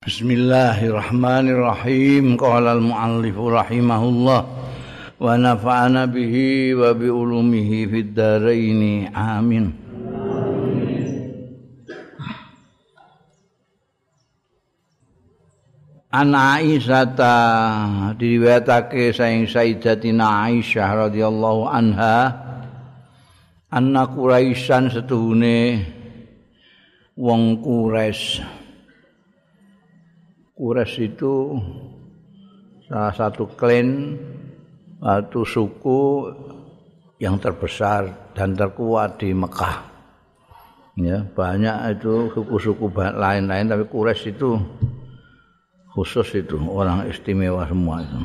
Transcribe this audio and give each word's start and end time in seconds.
Bismillahirrahmanirrahim. 0.00 2.40
Qala 2.40 2.72
al-muallif 2.72 3.36
rahimahullah 3.36 4.40
wa 5.20 5.36
nafa'ana 5.36 6.08
bihi 6.08 6.72
wa 6.72 6.96
bi 6.96 7.12
ulumihi 7.12 7.84
fid 7.84 8.16
dharain. 8.16 9.12
Amin. 9.12 9.76
An 16.08 16.32
Aisyah 16.32 18.16
diriwayatake 18.16 19.12
saing 19.12 19.44
Sayyidatina 19.44 20.48
Aisyah 20.48 21.12
radhiyallahu 21.12 21.68
anha 21.68 22.40
anna 23.68 24.08
Quraisyan 24.08 24.88
setuhune 24.88 25.84
wong 27.20 27.60
Quraisy 27.60 28.59
Quraisy 30.60 31.16
itu 31.16 31.56
salah 32.84 33.16
satu 33.16 33.48
klan 33.56 34.12
atau 35.00 35.40
suku 35.40 36.28
yang 37.16 37.40
terbesar 37.40 38.32
dan 38.36 38.52
terkuat 38.52 39.16
di 39.16 39.32
Mekah. 39.32 39.88
Ya, 41.00 41.24
banyak 41.24 41.96
itu 41.96 42.28
suku-suku 42.36 42.92
lain-lain 42.92 43.72
tapi 43.72 43.88
Quraisy 43.88 44.36
itu 44.36 44.60
khusus 45.96 46.28
itu 46.36 46.60
orang 46.68 47.08
istimewa 47.08 47.64
semua 47.64 48.04
itu. 48.04 48.20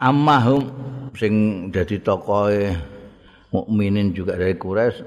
Ammahum 0.00 0.64
sing 1.12 1.68
jadi 1.68 2.00
tokoh 2.00 2.48
mukminin 3.52 4.16
juga 4.16 4.40
dari 4.40 4.56
Quraisy. 4.56 5.04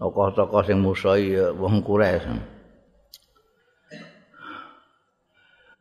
Tokoh-tokoh 0.00 0.64
sing 0.64 0.80
musuh 0.80 1.20
ya 1.20 1.52
wong 1.52 1.84
Quraisy. 1.84 2.55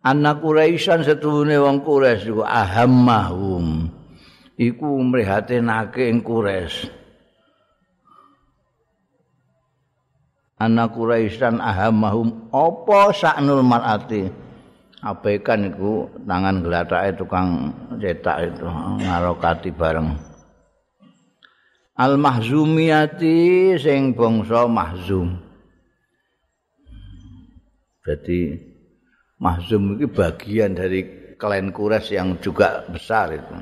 Anak 0.05 0.45
Quraisyan 0.45 1.01
setuhune 1.01 1.57
wong 1.57 1.81
Quraisy 1.81 2.29
iku 2.29 2.45
ahammahum. 2.45 3.89
Iku 4.55 5.01
mrihatinake 5.01 6.07
ing 6.07 6.21
Quraisy. 6.21 6.87
Anak 10.61 10.95
Quraisyan 10.95 11.59
ahammahum 11.59 12.47
apa 12.53 13.11
saknul 13.11 13.65
mar'ati? 13.65 14.29
Abaikan 15.03 15.69
iku 15.69 16.07
tangan 16.23 16.63
glatake 16.63 17.19
tukang 17.19 17.69
cetak 17.99 18.55
itu 18.55 18.65
ngarokati 19.03 19.69
bareng. 19.75 20.15
Al 21.95 22.15
mahzumiyati 22.17 23.75
sing 23.77 24.15
bangsa 24.15 24.65
mahzum. 24.65 25.37
Jadi 28.05 28.74
Mahzum 29.45 30.01
itu 30.01 30.09
bagian 30.09 30.73
dari 30.73 31.05
klan 31.37 31.69
Quraisy 31.69 32.17
yang 32.17 32.41
juga 32.41 32.81
besar 32.89 33.29
itu. 33.29 33.55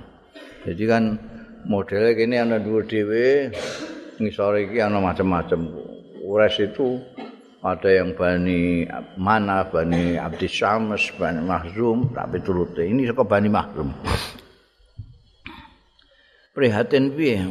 Jadi 0.64 0.84
kan 0.88 1.03
modelnya 1.67 2.16
gini 2.16 2.36
ada 2.39 2.56
dua 2.64 2.88
dewe, 2.88 3.52
ngisore 4.16 4.72
iki 4.72 4.80
ana 4.80 5.04
macam-macam. 5.04 5.59
Quraisy 6.23 6.72
itu 6.72 7.04
ada 7.59 7.89
yang 7.92 8.16
Bani 8.16 8.88
Mana, 9.20 9.67
Bani 9.67 10.16
Abdi 10.16 10.48
Syams, 10.48 11.11
Bani 11.20 11.44
Mahzum, 11.44 12.16
tapi 12.16 12.39
turute. 12.39 12.88
Ini 12.88 13.04
suka 13.11 13.28
Bani 13.28 13.52
Mahzum. 13.52 13.92
Prihatin 16.56 17.11
piye? 17.11 17.44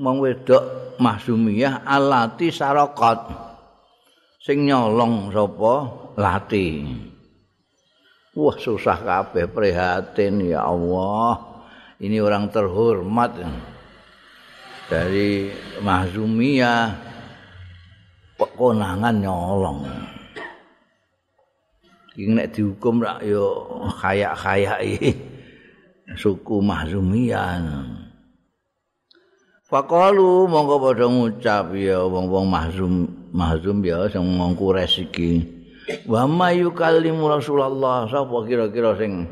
Mong 0.00 0.16
wedok 0.24 0.96
Mahzumiyah 0.96 1.84
alati 1.84 2.48
sarakat 2.48 3.20
sing 4.40 4.64
nyolong 4.64 5.28
sapa 5.28 5.74
lati. 6.16 6.68
Wah 8.34 8.58
susah 8.58 8.98
kabeh 8.98 9.46
prihatin 9.46 10.42
ya 10.42 10.66
Allah. 10.66 11.38
Ini 12.02 12.18
orang 12.18 12.50
terhormat 12.50 13.38
dari 14.90 15.54
Mahzumiyah 15.78 16.98
pekonangan 18.34 19.14
nyolong. 19.22 19.86
Iki 22.18 22.30
nek 22.34 22.50
dihukum 22.50 23.06
rak 23.06 23.22
yo 23.22 23.70
kaya-kayai 24.02 25.14
suku 26.18 26.58
Mahzumiyah. 26.58 27.62
Fakalu 29.62 30.50
monggo 30.50 30.82
padha 30.82 31.06
ngucap 31.06 31.70
ya 31.78 32.02
wong-wong 32.02 32.50
Mahzum 32.50 32.92
Mahzum 33.30 33.78
ya 33.86 34.10
sing 34.10 34.26
ngongku 34.26 34.74
resiki. 34.74 35.63
Wa 36.08 36.22
mayu 36.28 36.72
kalimu 36.72 37.28
Rasulullah? 37.28 38.08
Sapa 38.08 38.36
kira-kira 38.48 38.96
sing 38.96 39.28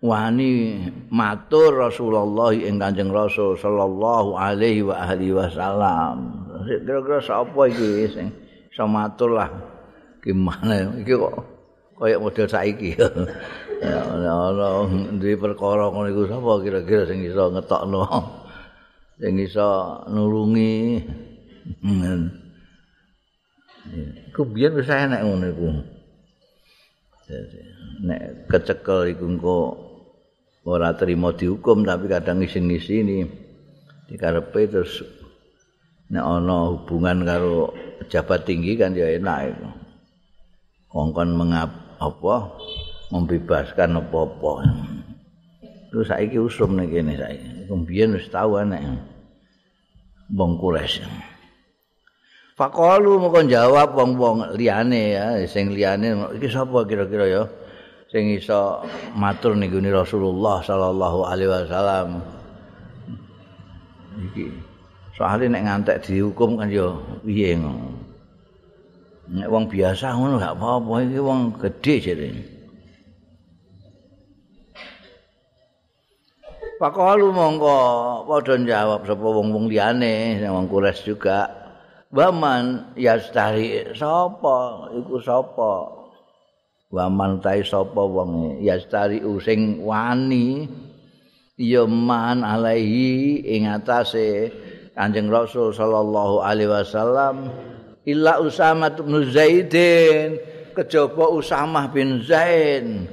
wani 0.00 0.80
matur 1.12 1.76
Rasulullah 1.76 2.56
ing 2.56 2.80
Kanjeng 2.80 3.12
Rasul 3.12 3.58
sallallahu 3.58 4.38
alaihi 4.38 4.86
wa 4.86 4.96
alihi 4.96 5.34
wasallam? 5.36 6.46
Kira-kira 6.66 7.20
sapa 7.20 7.60
iki 7.68 8.08
sing 8.08 8.32
iso 8.70 8.84
matur 8.86 9.36
lah? 9.36 9.50
Gimana 10.24 11.00
iki 11.00 11.12
kok 11.16 11.34
kaya 12.00 12.16
model 12.16 12.46
saiki? 12.48 12.96
Ya 13.80 14.04
Allah 14.36 14.84
duwe 15.16 15.40
perkara 15.40 15.88
ngono 15.88 16.12
iku 16.12 16.28
sapa 16.28 16.60
kira-kira 16.60 17.08
sing 17.08 17.24
iso 17.24 17.48
ngetokno? 17.48 18.04
Sing 19.16 19.40
iso 19.40 20.04
nulungi? 20.12 21.00
Hmm. 21.80 22.39
Iku 24.30 24.42
biyen 24.46 24.78
wis 24.78 24.90
enak 24.90 25.26
ngono 25.26 25.46
iku. 25.50 25.68
Nek 28.06 28.50
kecekel 28.50 29.14
iku 29.14 29.24
engko 29.26 29.58
ora 30.66 30.94
terima 30.94 31.34
dihukum 31.34 31.82
tapi 31.82 32.06
kadang 32.10 32.42
ngisin-ngisini 32.42 33.26
dikarepe 34.10 34.60
terus 34.70 35.02
nek 36.10 36.22
ana 36.26 36.74
hubungan 36.74 37.22
karo 37.22 37.70
pejabat 38.02 38.46
tinggi 38.46 38.78
kan 38.78 38.94
ya 38.94 39.10
enak 39.14 39.54
itu. 39.54 39.68
Kongkon 40.90 41.38
mengap 41.38 41.70
apa 42.02 42.58
membebaskan 43.14 44.02
apa-apa. 44.02 44.66
Terus 45.90 46.06
saiki 46.10 46.38
usum 46.38 46.78
nek 46.78 46.90
kene 46.90 47.14
saiki. 47.14 47.66
Kemudian 47.66 48.14
wis 48.14 48.26
tau 48.30 48.58
enak. 48.58 48.82
Bongkules. 50.30 51.02
Fakalu 52.60 53.16
moko 53.16 53.40
jawab 53.48 53.96
wong-wong 53.96 54.52
liyane 54.52 55.16
ya, 55.16 55.40
sing 55.48 55.72
liyane 55.72 56.12
iki 56.36 56.52
sapa 56.52 56.84
kira-kira 56.84 57.24
ya? 57.24 57.42
Sing 58.12 58.36
iso 58.36 58.84
matur 59.16 59.56
ning 59.56 59.72
Rasulullah 59.88 60.60
sallallahu 60.60 61.24
alaihi 61.24 61.48
wasallam. 61.48 62.20
Iki 64.28 64.52
soalnya 65.16 65.56
nek 65.56 65.64
ngantek 65.64 66.04
dihukum 66.04 66.60
kan 66.60 66.68
ya 66.68 66.92
piye 67.24 67.56
ngono. 67.56 67.96
Nek 69.32 69.48
wong 69.48 69.64
biasa 69.64 70.20
ngono 70.20 70.36
gak 70.36 70.60
apa-apa 70.60 70.92
iki 71.08 71.16
wong 71.16 71.40
gedhe 71.64 71.94
jare. 72.04 72.28
Pakalu 76.76 77.32
mongko 77.32 77.76
padha 78.28 78.60
jawab 78.68 79.08
sapa 79.08 79.26
wong-wong 79.32 79.72
liyane, 79.72 80.44
wong 80.44 80.68
kures 80.68 81.00
juga. 81.08 81.59
Waman 82.10 82.98
yastari 82.98 83.86
sapa 83.94 84.90
iku 84.98 85.22
sapa? 85.22 85.94
Waman 86.90 87.38
tai 87.38 87.62
sapa 87.62 88.02
wong 88.02 88.58
yastari 88.58 89.22
using 89.22 89.78
wani. 89.86 90.66
Ya 91.54 91.86
man 91.86 92.42
alaihi 92.42 93.46
ing 93.46 93.70
atase 93.70 94.50
Kanjeng 94.96 95.30
Rasul 95.30 95.70
sallallahu 95.70 96.42
alaihi 96.42 96.72
wasallam 96.72 97.46
illa 98.02 98.42
Usamah 98.42 98.90
bin 98.90 99.30
Zaidin. 99.30 100.34
Kejaba 100.74 101.30
Usamah 101.30 101.94
bin 101.94 102.26
Zaid. 102.26 103.06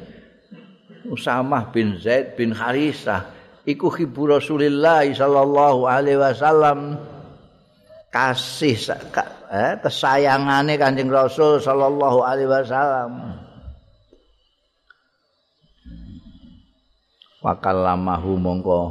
Usamah 1.06 1.70
bin 1.70 2.02
Zaid 2.02 2.34
bin 2.34 2.50
Harisah. 2.50 3.30
Iku 3.62 3.94
hibu 3.94 4.26
Rasulillah 4.26 5.06
sallallahu 5.06 5.86
alaihi 5.86 6.18
wasallam 6.18 6.98
kasih 8.12 8.78
eh, 9.52 9.74
kesayangane 9.84 10.80
Kanjeng 10.80 11.12
Rasul 11.12 11.60
sallallahu 11.60 12.20
alaihi 12.24 12.50
wasallam. 12.50 13.12
Wakallamahu 17.38 18.32
mongko 18.42 18.82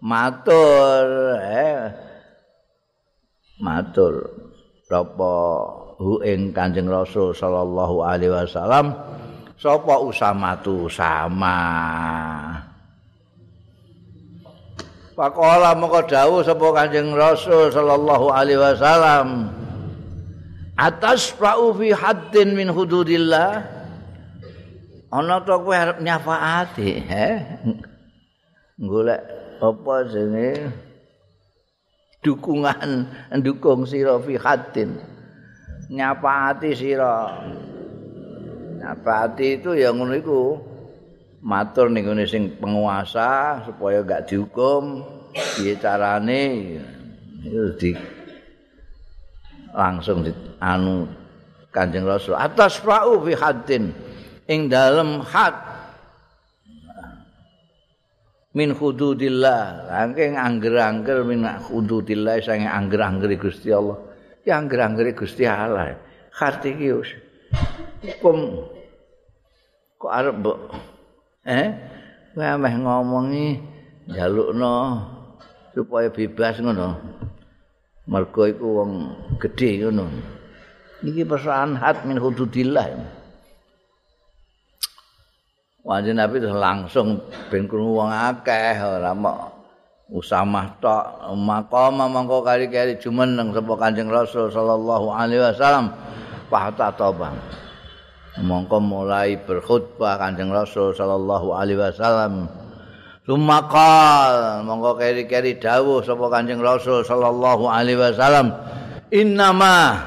matur 0.00 1.36
eh 1.42 1.92
matur 3.60 4.24
sapa 4.88 5.34
hu 6.00 6.22
ing 6.24 6.56
Kanjeng 6.56 6.88
Rasul 6.88 7.36
sallallahu 7.36 8.00
alaihi 8.00 8.32
wasallam 8.32 8.96
sapa 9.60 10.00
usamatu 10.00 10.88
sama. 10.88 11.58
Pakola 15.20 15.76
moko 15.76 16.00
dawuh 16.00 16.40
sapa 16.40 16.64
Kanjeng 16.72 17.12
Rasul 17.12 17.68
sallallahu 17.68 18.32
alaihi 18.32 18.56
wasallam. 18.56 19.52
atas 20.80 21.28
fa'u 21.36 21.76
fi 21.76 21.92
haddin 21.92 22.56
min 22.56 22.72
hududillah. 22.72 23.60
Ana 25.12 25.44
to 25.44 25.60
kowe 25.60 25.76
arep 25.76 26.00
nyafaati 26.00 27.04
he? 27.04 27.28
Golek 28.80 29.20
apa 29.60 29.94
jenenge? 30.08 30.72
Dukungan 32.24 33.12
ndukung 33.36 33.84
sira 33.84 34.16
fi 34.24 34.40
haddin. 34.40 35.04
Nyafaati 35.92 36.72
sira. 36.72 37.44
Nyafaati 38.80 39.60
itu 39.60 39.76
ya 39.76 39.92
ngono 39.92 40.16
iku 40.16 40.69
matur 41.40 41.88
ning 41.88 42.04
sing 42.28 42.56
penguasa 42.60 43.64
supaya 43.64 44.04
gak 44.04 44.28
dihukum 44.28 45.04
piye 45.56 45.76
carane? 45.80 46.76
Di 47.80 47.90
langsung 49.72 50.26
di 50.26 50.32
anu 50.60 51.08
Kanjeng 51.70 52.04
Rasul 52.04 52.34
atas 52.34 52.82
fa'u 52.82 53.22
fi 53.22 53.32
haddin 53.38 53.94
ing 54.50 54.66
dalem 54.66 55.22
had 55.22 55.54
min 58.50 58.74
hududillah. 58.74 59.88
Saking 59.88 60.34
angger-angger 60.34 61.22
min 61.22 61.46
hududillah 61.46 62.42
saking 62.42 62.66
angger-angger 62.66 63.30
Gusti 63.38 63.70
Allah. 63.70 63.98
Ya 64.42 64.58
angger-angger 64.58 65.14
Gusti 65.14 65.46
Allah. 65.46 65.94
Hat 66.34 66.62
iki 66.66 66.90
hukum. 66.90 68.66
Kok 70.00 70.10
arep 70.10 70.36
eh? 71.44 71.68
Kowe 72.30 72.46
meh 72.60 72.74
ngomongi 72.78 73.46
jalukno 74.10 75.02
supaya 75.74 76.08
bebas 76.10 76.62
ngono. 76.62 76.88
Mergo 78.10 78.42
iku 78.46 78.66
wong 78.82 78.90
gedhe 79.38 79.86
ngono. 79.86 80.06
Iki 81.00 81.22
persoalan 81.26 81.80
hat 81.80 82.04
min 82.06 82.20
hududillah. 82.20 82.86
Wajib 85.80 86.12
Nabi 86.12 86.44
langsung 86.44 87.24
ben 87.48 87.64
krungu 87.64 88.04
wong 88.04 88.12
akeh 88.12 88.76
ora 88.78 89.16
mok 89.16 89.38
usamah 90.12 90.76
tok. 90.78 91.34
Maqama 91.34 92.06
mangko 92.06 92.44
kali-kali 92.44 93.00
jumeneng 93.00 93.50
sapa 93.56 93.74
Kanjeng 93.80 94.12
Rasul 94.12 94.52
sallallahu 94.52 95.08
alaihi 95.10 95.40
wasallam. 95.40 95.90
Fahta 96.50 96.90
toba 96.94 97.30
mongko 98.38 98.78
mulai 98.78 99.34
berkhutbah 99.42 100.22
Kanjeng 100.22 100.54
Rasul 100.54 100.94
sallallahu 100.94 101.50
alaihi 101.50 101.82
wasallam. 101.82 102.46
Sumakal 103.26 104.62
mongko 104.62 105.02
keri-keri 105.02 105.58
dawuh 105.58 106.06
sapa 106.06 106.30
Kanjeng 106.30 106.62
Rasul 106.62 107.02
sallallahu 107.02 107.66
alaihi 107.66 107.98
wasallam. 107.98 108.54
Innama 109.10 109.98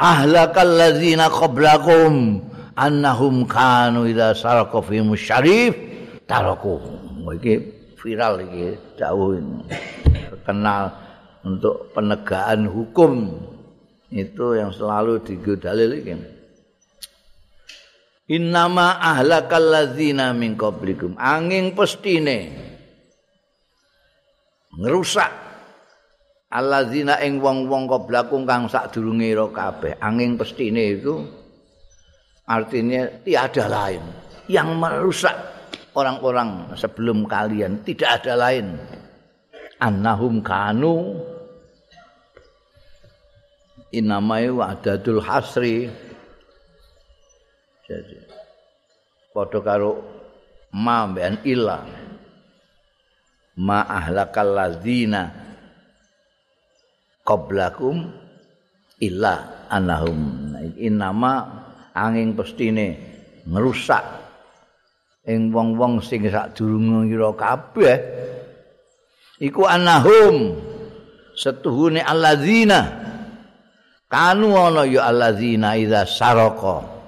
ahlakal 0.00 0.80
ladzina 0.80 1.28
qablakum 1.28 2.40
annahum 2.80 3.44
kanu 3.44 4.08
idza 4.08 4.32
sarqa 4.32 4.80
fi 4.80 5.04
musyarif 5.04 5.76
taraku 6.24 6.80
iki 7.36 7.60
viral 8.00 8.40
iki 8.40 8.80
dawuh 8.96 9.36
terkenal 10.08 10.88
untuk 11.44 11.92
penegakan 11.92 12.64
hukum. 12.72 13.12
Itu 14.10 14.58
yang 14.58 14.74
selalu 14.74 15.22
digodalil 15.22 16.02
iki 16.02 16.39
Innama 18.30 19.02
ahlakal 19.02 19.74
ladzina 19.74 20.30
min 20.30 20.54
qablikum. 20.54 21.18
Angin 21.18 21.74
pestine 21.74 22.54
ngerusak 24.70 25.34
alladzina 26.54 27.18
ing 27.26 27.42
wong-wong 27.42 27.90
qablakum 27.90 28.46
kang 28.46 28.70
sadurunge 28.70 29.26
ira 29.34 29.50
kabeh. 29.50 29.98
Angin 29.98 30.38
pestine 30.38 30.94
itu 30.94 31.26
artinya 32.46 33.10
tiada 33.26 33.66
lain 33.66 34.02
yang 34.46 34.78
merusak 34.78 35.34
orang-orang 35.98 36.70
sebelum 36.78 37.26
kalian 37.26 37.82
tidak 37.82 38.22
ada 38.22 38.34
lain 38.38 38.78
annahum 39.82 40.38
kanu 40.42 41.18
inamai 43.90 44.50
wa'dadul 44.50 45.22
hasri 45.22 45.90
jadi 47.90 48.22
padha 49.34 49.58
karo 49.66 49.98
ma 50.78 51.10
ben 51.10 51.42
illa 51.42 51.82
ma 53.58 53.82
ahlakal 53.82 54.54
ladzina 54.54 55.26
qablakum 57.26 58.06
illa 59.02 59.66
annahum. 59.66 60.54
Innama 60.80 61.64
angin 61.92 62.38
pestine 62.38 62.96
ngerusak 63.48 64.04
ing 65.26 65.50
wong-wong 65.50 66.00
sing 66.00 66.24
sadurunge 66.30 67.10
kira 67.10 67.30
kabeh 67.34 67.96
iku 69.42 69.66
annahum 69.66 70.54
setuhune 71.34 72.00
alladzina. 72.00 73.02
Kanu 74.10 74.58
ana 74.58 74.82
ya 74.90 75.06
alladzina 75.06 75.78
idza 75.78 76.02
saraka 76.02 76.99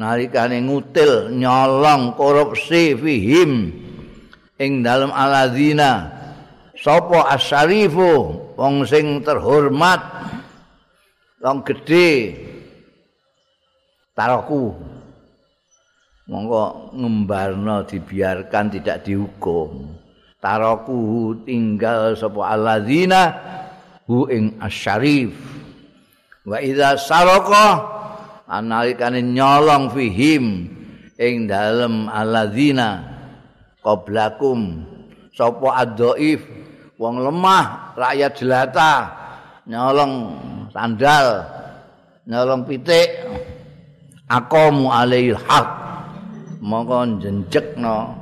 nalikane 0.00 0.64
ngutil 0.64 1.28
nyolong 1.36 2.16
korupsi 2.16 2.96
fihim. 2.96 3.76
Ing 4.56 4.80
dalem 4.80 5.12
aladzina 5.12 6.08
sapa 6.76 7.28
asyarifu 7.36 8.32
wong 8.56 8.88
sing 8.88 9.20
terhormat 9.20 10.00
wong 11.40 11.64
gedhe 11.64 12.36
taroku 14.12 14.76
monggo 16.28 16.92
ngembarno 16.96 17.84
dibiarkan 17.84 18.72
tidak 18.72 19.04
dihukum. 19.04 19.96
Taroku 20.40 21.36
tinggal 21.44 22.16
sapa 22.16 22.56
aladzina 22.56 23.22
hu 24.08 24.28
ing 24.32 24.56
asyarif 24.60 25.36
wa 26.48 26.56
idza 26.60 26.96
saraka 26.96 27.99
analikane 28.50 29.22
nyolong 29.22 29.94
fihim 29.94 30.66
ing 31.14 31.46
dalem 31.46 32.10
alladzina 32.10 33.06
qablakum 33.78 34.82
sapa 35.30 35.86
adzaif 35.86 36.42
wong 37.00 37.22
lemah 37.22 37.96
rakyat 37.96 38.32
jelata. 38.36 38.92
Nyolong 39.70 40.14
sandal 40.74 41.46
nyolong 42.26 42.66
pitik. 42.66 43.08
Aqamu 44.30 44.90
alaihi 44.90 45.34
haq. 45.34 45.68
Mongko 46.60 47.18
jenjekno 47.18 48.14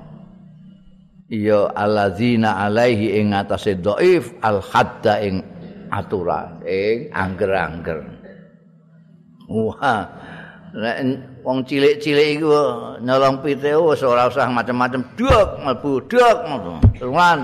ya 1.29 1.69
alladzina 1.75 2.65
alaihi 2.65 3.21
ing 3.21 3.37
atase 3.37 3.77
dhaif 3.77 4.33
al 4.41 4.63
hadda 4.63 5.21
ing 5.21 5.43
aturan 5.91 6.63
ing 6.65 7.13
angger-angger. 7.13 8.01
Wah. 9.49 10.05
Nek 10.69 10.97
wong 11.41 11.65
cilik-cilik 11.65 12.37
iku 12.37 12.53
nyolong 13.01 13.41
pite 13.41 13.73
wis 13.73 14.05
ora 14.05 14.29
usah 14.29 14.53
macam-macam 14.53 15.01
duk 15.17 15.49
mlebu 15.65 15.93
duk 16.05 16.39
Tuan. 17.01 17.41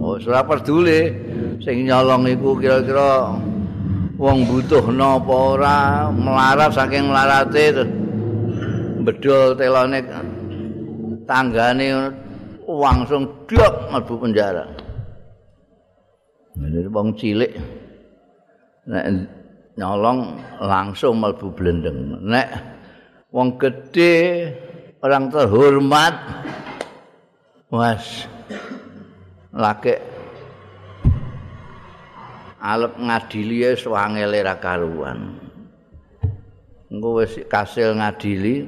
Oh, 0.00 0.16
ora 0.16 0.40
peduli 0.40 1.12
sing 1.60 1.84
nyolong 1.84 2.32
iku 2.32 2.56
kira-kira 2.56 3.36
wong 4.16 4.48
butuh 4.48 4.88
napa 4.88 5.36
ora 5.36 5.76
melarat 6.08 6.72
saking 6.72 7.12
melarate 7.12 7.64
terus 7.76 7.90
bedol 9.04 9.52
telone 9.52 10.00
tanggane 11.28 11.86
langsung 12.64 13.28
duk 13.44 13.74
mlebu 13.92 14.14
penjara. 14.16 14.64
Ini 16.56 16.88
wong 16.88 17.12
cilik. 17.20 17.52
nek 18.88 19.04
nyolong 19.78 20.42
langsung 20.58 21.22
mlebu 21.22 21.54
blendeng. 21.54 22.18
Nek 22.26 22.48
wong 23.30 23.54
gedhe 23.62 24.50
orang 24.98 25.30
terhormat 25.30 26.14
was 27.70 28.26
lake 29.54 30.02
alep 32.58 32.98
ngadili 32.98 33.70
wis 33.70 33.86
wangele 33.86 34.42
ra 34.42 34.58
karuan. 34.58 35.38
Engko 36.90 37.22
wis 37.22 37.38
kasil 37.46 37.94
ngadili 37.94 38.66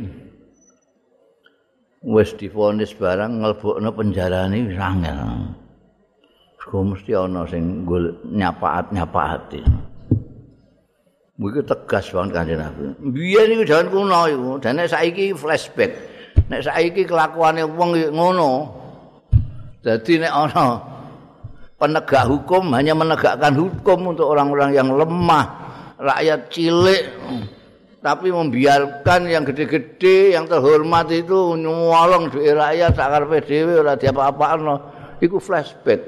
wis 2.07 2.31
divonis 2.39 2.95
barang 2.95 3.43
nglebokno 3.43 3.91
penjarane 3.91 4.71
wis 4.71 4.79
angel. 4.79 5.19
Mesti 6.71 7.19
ana 7.19 7.43
sing 7.51 7.83
nyapaat-nyapaati 8.31 9.90
Mungkin 11.41 11.65
tegas 11.65 12.13
banget 12.13 12.37
kanjeng 12.37 12.61
Nabi. 12.61 12.83
Biyen 13.17 13.49
niku 13.49 13.65
jaman 13.65 13.89
kuno 13.89 14.21
iku, 14.29 14.51
dan 14.61 14.77
saiki 14.85 15.33
flashback. 15.33 15.89
Nek 16.53 16.69
saiki 16.69 17.09
kelakuane 17.09 17.65
wong 17.65 17.97
ngono. 18.13 18.77
Dadi 19.81 20.21
nek 20.21 20.29
ana 20.29 20.85
penegak 21.81 22.29
hukum 22.29 22.77
hanya 22.77 22.93
menegakkan 22.93 23.57
hukum 23.57 24.13
untuk 24.13 24.29
orang-orang 24.29 24.77
yang 24.77 24.93
lemah, 24.93 25.49
rakyat 25.97 26.53
cilik 26.53 27.09
tapi 28.05 28.29
membiarkan 28.29 29.25
yang 29.25 29.45
gede-gede, 29.49 30.37
yang 30.37 30.45
terhormat 30.45 31.09
itu 31.09 31.57
nyolong 31.57 32.29
duit 32.29 32.53
rakyat 32.53 32.93
sakar 32.93 33.25
PDW 33.25 33.81
ora 33.81 33.97
diapa-apakno. 33.97 34.77
Iku 35.25 35.41
flashback. 35.41 36.01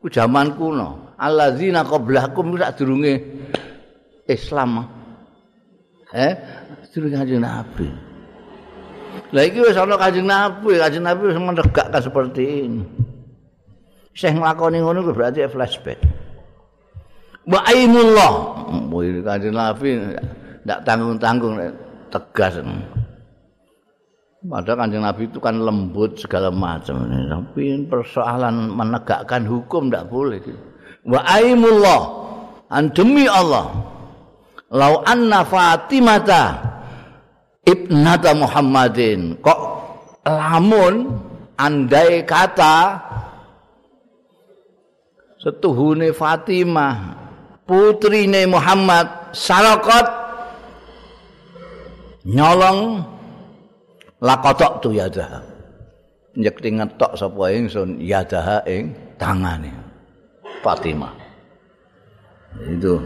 Ku 0.00 0.08
zaman 0.08 0.56
kuno. 0.56 1.16
Alladzina 1.20 1.84
qablakum 1.84 2.56
sak 2.56 2.80
durunge 2.80 3.14
Islam. 4.28 4.86
Eh, 6.12 6.32
durunge 6.92 7.16
kanjeng 7.16 7.40
Nabi. 7.40 7.88
Lah 9.32 9.42
iki 9.48 9.64
wis 9.64 9.76
ana 9.80 9.96
kanjeng 9.96 10.28
Nabi, 10.28 10.76
kanjeng 10.76 11.04
Nabi 11.04 11.22
wis 11.32 11.38
menegakkan 11.40 12.00
seperti 12.02 12.42
ini. 12.68 12.84
Syekh 14.12 14.36
nglakoni 14.36 14.84
ngono 14.84 15.08
berarti 15.08 15.48
flashback. 15.48 15.98
Wa 17.48 17.64
aimullah. 17.64 18.32
Kanjeng 19.24 19.56
Nabi 19.56 19.88
tidak 20.62 20.80
tanggung-tanggung 20.84 21.56
tegas 22.12 22.60
padahal 24.42 24.78
kanjeng 24.86 25.04
Nabi 25.06 25.30
itu 25.30 25.38
kan 25.38 25.54
lembut 25.62 26.18
segala 26.18 26.50
macam 26.50 27.06
tapi 27.06 27.86
persoalan 27.86 28.74
menegakkan 28.74 29.46
hukum 29.46 29.86
tidak 29.86 30.10
boleh 30.10 30.42
wa 31.06 31.20
aimullah 31.30 32.02
an 32.74 32.90
demi 32.90 33.30
Allah 33.30 33.70
lau 34.72 35.04
anna 35.04 35.44
fatimata 35.44 36.58
ibnata 37.68 38.32
muhammadin. 38.32 39.36
Kok 39.38 39.60
lamun 40.26 41.12
andai 41.60 42.24
kata 42.26 42.98
setuhune 45.42 46.14
Fatimah 46.14 47.18
putrine 47.66 48.46
Muhammad 48.46 49.34
sarakot 49.34 50.06
nyolong 52.22 53.02
lakotok 54.22 54.78
tu 54.78 54.94
yadah 54.94 55.42
nyekti 56.38 56.70
ngetok 56.78 57.18
sapa 57.18 57.50
ingsun? 57.50 57.98
Yadah 57.98 58.62
ing 58.70 58.94
tangane 59.18 59.74
Fatimah. 60.62 61.10
Itu 62.70 63.02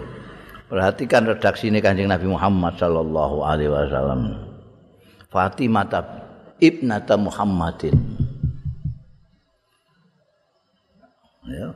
perhatikan 0.67 1.27
redaksi 1.27 1.71
ini 1.71 1.79
kanjeng 1.79 2.11
Nabi 2.11 2.27
Muhammad 2.27 2.75
sallallahu 2.79 3.47
alaihi 3.47 3.71
wasallam. 3.71 4.23
Fatimah 5.31 5.87
ibnata 6.59 7.15
Muhammadin. 7.19 7.97
Ya. 11.47 11.71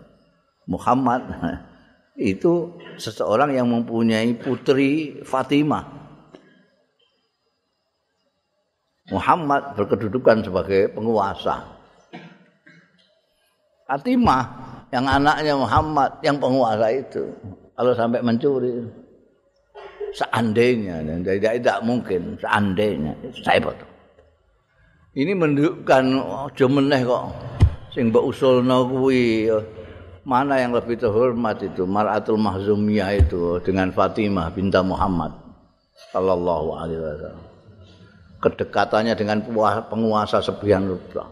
Muhammad 0.66 1.22
itu 2.18 2.74
seseorang 2.98 3.54
yang 3.54 3.70
mempunyai 3.70 4.34
putri 4.38 5.22
Fatimah. 5.22 5.98
Muhammad 9.10 9.74
berkedudukan 9.74 10.46
sebagai 10.46 10.94
penguasa. 10.94 11.66
Fatimah 13.90 14.42
yang 14.94 15.02
anaknya 15.10 15.58
Muhammad 15.58 16.22
yang 16.22 16.38
penguasa 16.38 16.86
itu 16.94 17.34
kalau 17.80 17.96
sampai 17.96 18.20
mencuri 18.20 18.84
seandainya 20.12 21.00
tidak, 21.24 21.64
tidak 21.64 21.78
mungkin 21.80 22.36
seandainya 22.36 23.16
saya 23.40 23.56
betul. 23.56 23.88
Ini 25.16 25.32
menunjukkan 25.32 26.04
oh, 26.20 26.52
jemeneh 26.52 27.00
kok 27.08 27.32
sing 27.96 28.12
mbok 28.12 28.28
usulno 28.28 28.84
kuwi 28.84 29.48
mana 30.28 30.60
yang 30.60 30.76
lebih 30.76 31.00
terhormat 31.00 31.64
itu 31.64 31.88
Maratul 31.88 32.36
Mahzumiyah 32.36 33.16
itu 33.16 33.56
dengan 33.64 33.88
Fatimah 33.96 34.52
binta 34.52 34.84
Muhammad 34.84 35.32
sallallahu 36.12 36.76
alaihi 36.76 37.00
wasallam 37.00 37.44
kedekatannya 38.44 39.16
dengan 39.16 39.40
penguasa 39.88 40.44
sebian 40.44 40.84
rupa. 40.84 41.24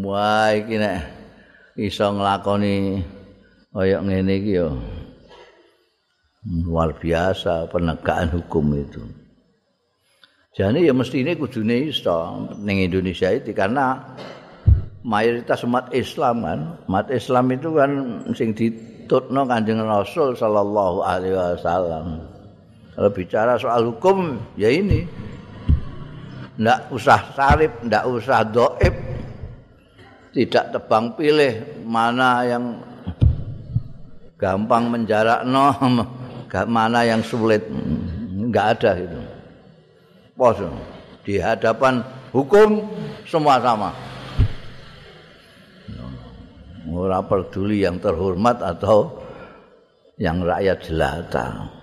Wah, 0.00 0.48
iki 0.56 0.80
nek 0.80 1.04
iso 1.76 2.08
nglakoni 2.08 3.04
kaya 3.76 4.00
ngene 4.00 4.40
iki 4.40 4.56
ya 4.56 4.72
luar 6.64 6.96
biasa 6.96 7.68
penegakan 7.68 8.32
hukum 8.40 8.72
itu. 8.72 9.04
Jadi 10.56 10.88
ya 10.88 10.96
mesti 10.96 11.20
ini 11.20 11.36
kudune 11.36 11.92
iso 11.92 12.48
ning 12.56 12.80
Indonesia 12.80 13.28
itu 13.28 13.52
karena 13.52 14.16
mayoritas 15.04 15.60
umat 15.68 15.92
Islam 15.92 16.40
kan, 16.40 16.60
umat 16.88 17.12
Islam 17.12 17.52
itu 17.52 17.68
kan 17.76 17.90
sing 18.32 18.56
ditutno 18.56 19.44
Kanjeng 19.44 19.84
Rasul 19.84 20.32
sallallahu 20.32 21.04
alaihi 21.04 21.36
wasallam. 21.36 22.24
Kalau 22.96 23.12
bicara 23.12 23.60
soal 23.60 23.92
hukum 23.92 24.40
ya 24.56 24.72
ini. 24.72 25.04
Ndak 26.56 26.88
usah 26.88 27.20
sarif, 27.36 27.68
ndak 27.84 28.08
usah 28.08 28.40
doib. 28.48 28.96
Tidak 30.32 30.72
tebang 30.72 31.12
pilih 31.12 31.84
mana 31.84 32.48
yang 32.48 32.80
gampang 34.36 34.92
menjarak 34.92 35.44
no, 35.48 35.72
mana 36.68 37.04
yang 37.04 37.20
sulit. 37.24 37.64
Enggak 38.36 38.80
ada 38.80 38.92
itu. 39.00 39.20
Pos 40.36 40.60
di 41.24 41.40
hadapan 41.40 42.04
hukum 42.30 42.84
semua 43.24 43.58
sama. 43.58 43.90
Orang 46.86 47.26
peduli 47.28 47.82
yang 47.82 47.98
terhormat 47.98 48.62
atau 48.62 49.20
yang 50.16 50.40
rakyat 50.40 50.78
jelata. 50.86 51.76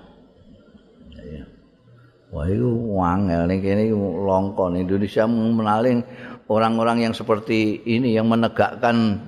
Wah 2.34 2.50
itu 2.50 2.66
wangel 2.98 3.46
nih 3.46 3.62
kini 3.62 3.86
longkon 3.94 4.74
Indonesia 4.74 5.30
menaling 5.30 6.02
orang-orang 6.50 7.06
yang 7.06 7.14
seperti 7.14 7.86
ini 7.86 8.18
yang 8.18 8.26
menegakkan 8.26 9.22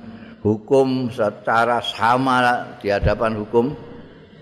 hukum 0.46 1.10
secara 1.10 1.82
sama 1.82 2.78
di 2.78 2.94
hadapan 2.94 3.42
hukum 3.42 3.74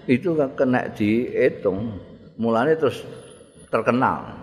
itu 0.03 0.35
kena 0.59 0.91
dihitung. 0.91 1.95
Mulanya 2.35 2.75
terus 2.75 2.99
terkenal. 3.71 4.35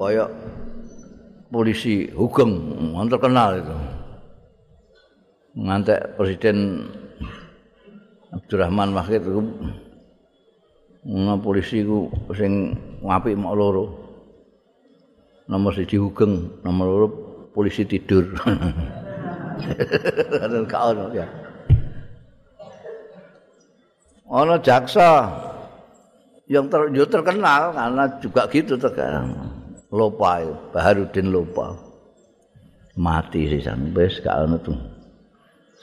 Koyok 0.00 0.30
polisi 1.52 2.08
hukum 2.16 2.48
terkenal 3.12 3.60
itu. 3.60 3.76
Ngantek 5.56 6.16
presiden 6.16 6.88
Abdurrahman 8.32 8.96
Wahid 8.96 9.20
itu 9.20 9.42
polisi 11.44 11.84
ku 11.84 12.08
sing 12.32 12.72
ngapik 13.04 13.36
mok 13.36 13.56
loro. 13.56 13.84
Nomor 15.46 15.78
siji 15.78 15.94
hugeng, 15.94 16.58
nomor 16.66 16.86
loro 16.90 17.25
polisi 17.56 17.88
tidur. 17.88 18.36
Ono 24.28 24.54
jaksa 24.60 25.32
yang 26.52 26.68
ter, 26.68 26.92
terkenal 26.92 27.72
karena 27.72 28.04
juga 28.20 28.44
gitu 28.52 28.76
terkenal. 28.76 29.32
Lopa, 29.88 30.44
Baharudin 30.76 31.32
Lopa. 31.32 31.72
Mati 33.00 33.48
sih 33.48 33.64
sampai 33.64 34.08
sekarang 34.12 34.60
itu. 34.60 34.72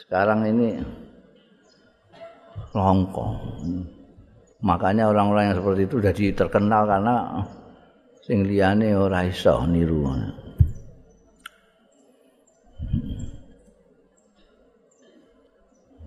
Sekarang 0.06 0.46
ini 0.46 0.78
longkong. 2.74 3.38
Makanya 4.64 5.10
orang-orang 5.10 5.50
yang 5.50 5.58
seperti 5.62 5.82
itu 5.88 5.98
jadi 6.02 6.24
terkenal 6.36 6.84
karena 6.90 7.16
sing 8.26 8.48
liyane 8.48 8.98
ora 8.98 9.24
iso 9.28 9.62
niru. 9.68 10.10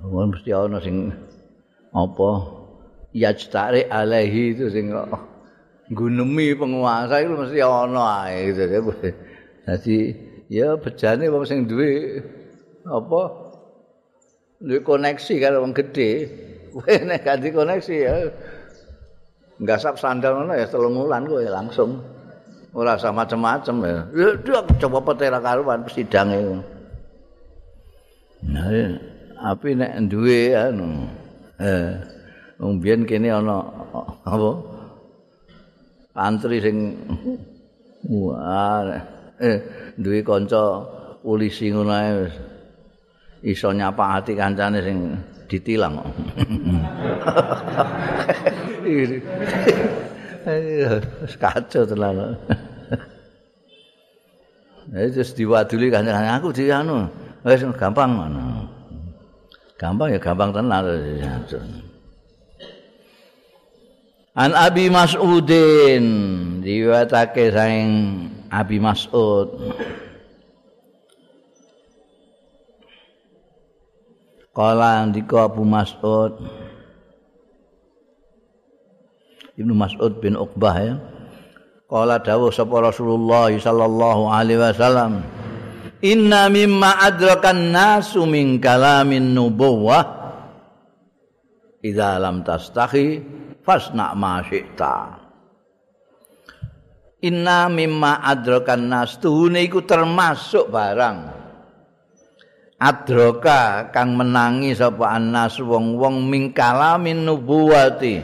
Wong 0.07 0.31
mesti 0.31 0.55
ana 0.55 0.79
sing 0.79 1.11
apa 1.91 2.31
yajtari 3.11 3.91
alaihi 3.91 4.55
itu 4.55 4.71
sing 4.71 4.95
gunemi 5.91 6.55
penguasa 6.55 7.27
itu 7.27 7.35
mesti 7.35 7.59
ana 7.59 8.31
gitu. 8.31 8.93
Jadi 9.67 9.97
ya 10.47 10.79
bejane 10.79 11.27
wong 11.27 11.43
sing 11.43 11.67
duwe 11.67 12.23
apa 12.87 13.23
duwe 14.63 14.79
koneksi 14.87 15.35
karo 15.43 15.67
wong 15.67 15.75
gedhe 15.75 16.31
kowe 16.71 16.93
nek 17.03 17.27
ganti 17.27 17.51
koneksi 17.51 17.95
ya 17.99 18.15
ngasap 19.59 19.99
sandal 19.99 20.39
ngono 20.39 20.55
ya 20.55 20.71
telung 20.71 20.95
wulan 20.95 21.27
kowe 21.27 21.43
langsung 21.43 21.99
ora 22.77 22.95
usah 22.95 23.11
macem-macem 23.11 23.77
ya. 23.83 23.99
Ya 24.15 24.61
coba 24.87 25.01
petera 25.03 25.41
karuan 25.43 25.83
sidange. 25.89 26.76
Nah, 28.47 28.71
api 29.43 29.75
nek 29.75 30.07
duwe 30.07 30.55
anu. 30.55 31.11
Eh, 31.59 31.91
wong 32.63 32.79
biyen 32.79 33.03
kene 33.03 33.33
ana 33.35 33.59
apa? 34.23 34.51
Antri 36.17 36.63
sing 36.65 36.97
wah 38.09 38.87
eh 39.37 39.57
duwe 40.01 40.25
kanca 40.25 40.81
polisi 41.21 41.69
ngono 41.69 41.93
ae 41.93 42.25
iso 43.45 43.69
nyapa 43.75 44.17
ati 44.17 44.33
kancane 44.33 44.81
sing 44.81 44.99
ditilang 45.45 46.01
kacau 51.37 51.83
tenan 51.85 52.19
Eh 54.95 55.11
terus 55.11 55.35
diwaduli 55.35 55.91
kan 55.91 56.07
aku 56.07 56.55
di 56.55 56.71
anu 56.71 57.11
wis 57.47 57.63
gampang 57.79 58.19
ngono. 58.19 58.67
Gampang 59.79 60.11
ya 60.11 60.19
gampang 60.19 60.51
tenan. 60.51 60.83
An 64.37 64.51
Abi 64.53 64.91
Mas'udin 64.91 66.05
riwayatake 66.61 67.55
saing 67.55 67.91
Abi 68.51 68.83
Mas'ud. 68.83 69.49
Kala 74.57 75.05
ndika 75.05 75.53
Abu 75.53 75.69
Mas'ud 75.69 76.33
Ibnu 79.57 79.73
Mas'ud 79.77 80.17
bin 80.21 80.33
Uqbah 80.33 80.77
ya. 80.81 80.97
Kala 81.89 82.17
dawuh 82.21 82.49
sapa 82.49 82.81
Rasulullah 82.81 83.53
sallallahu 83.53 84.33
alaihi 84.33 84.61
wasallam 84.61 85.21
Inna 86.07 86.47
mimma 86.47 87.03
adrakan 87.03 87.75
nasu 87.75 88.23
min 88.31 88.63
kalamin 88.63 89.35
nubuwah 89.35 90.17
Idza 91.83 92.19
lam 92.19 92.43
tastahi 92.47 93.23
fasna 93.63 94.11
ma 94.15 94.43
syi'ta. 94.43 95.23
Inna 97.27 97.71
mimma 97.71 98.23
adrakan 98.27 98.91
nas 98.91 99.19
tuhune 99.23 99.63
iku 99.63 99.87
termasuk 99.87 100.67
barang. 100.67 101.47
Adroka 102.77 103.89
kang 103.89 104.21
menangi 104.21 104.77
sapa 104.77 105.17
annas 105.17 105.57
wong-wong 105.57 106.29
min 106.29 106.53
kalamin 106.53 107.25
nubuwati 107.25 108.21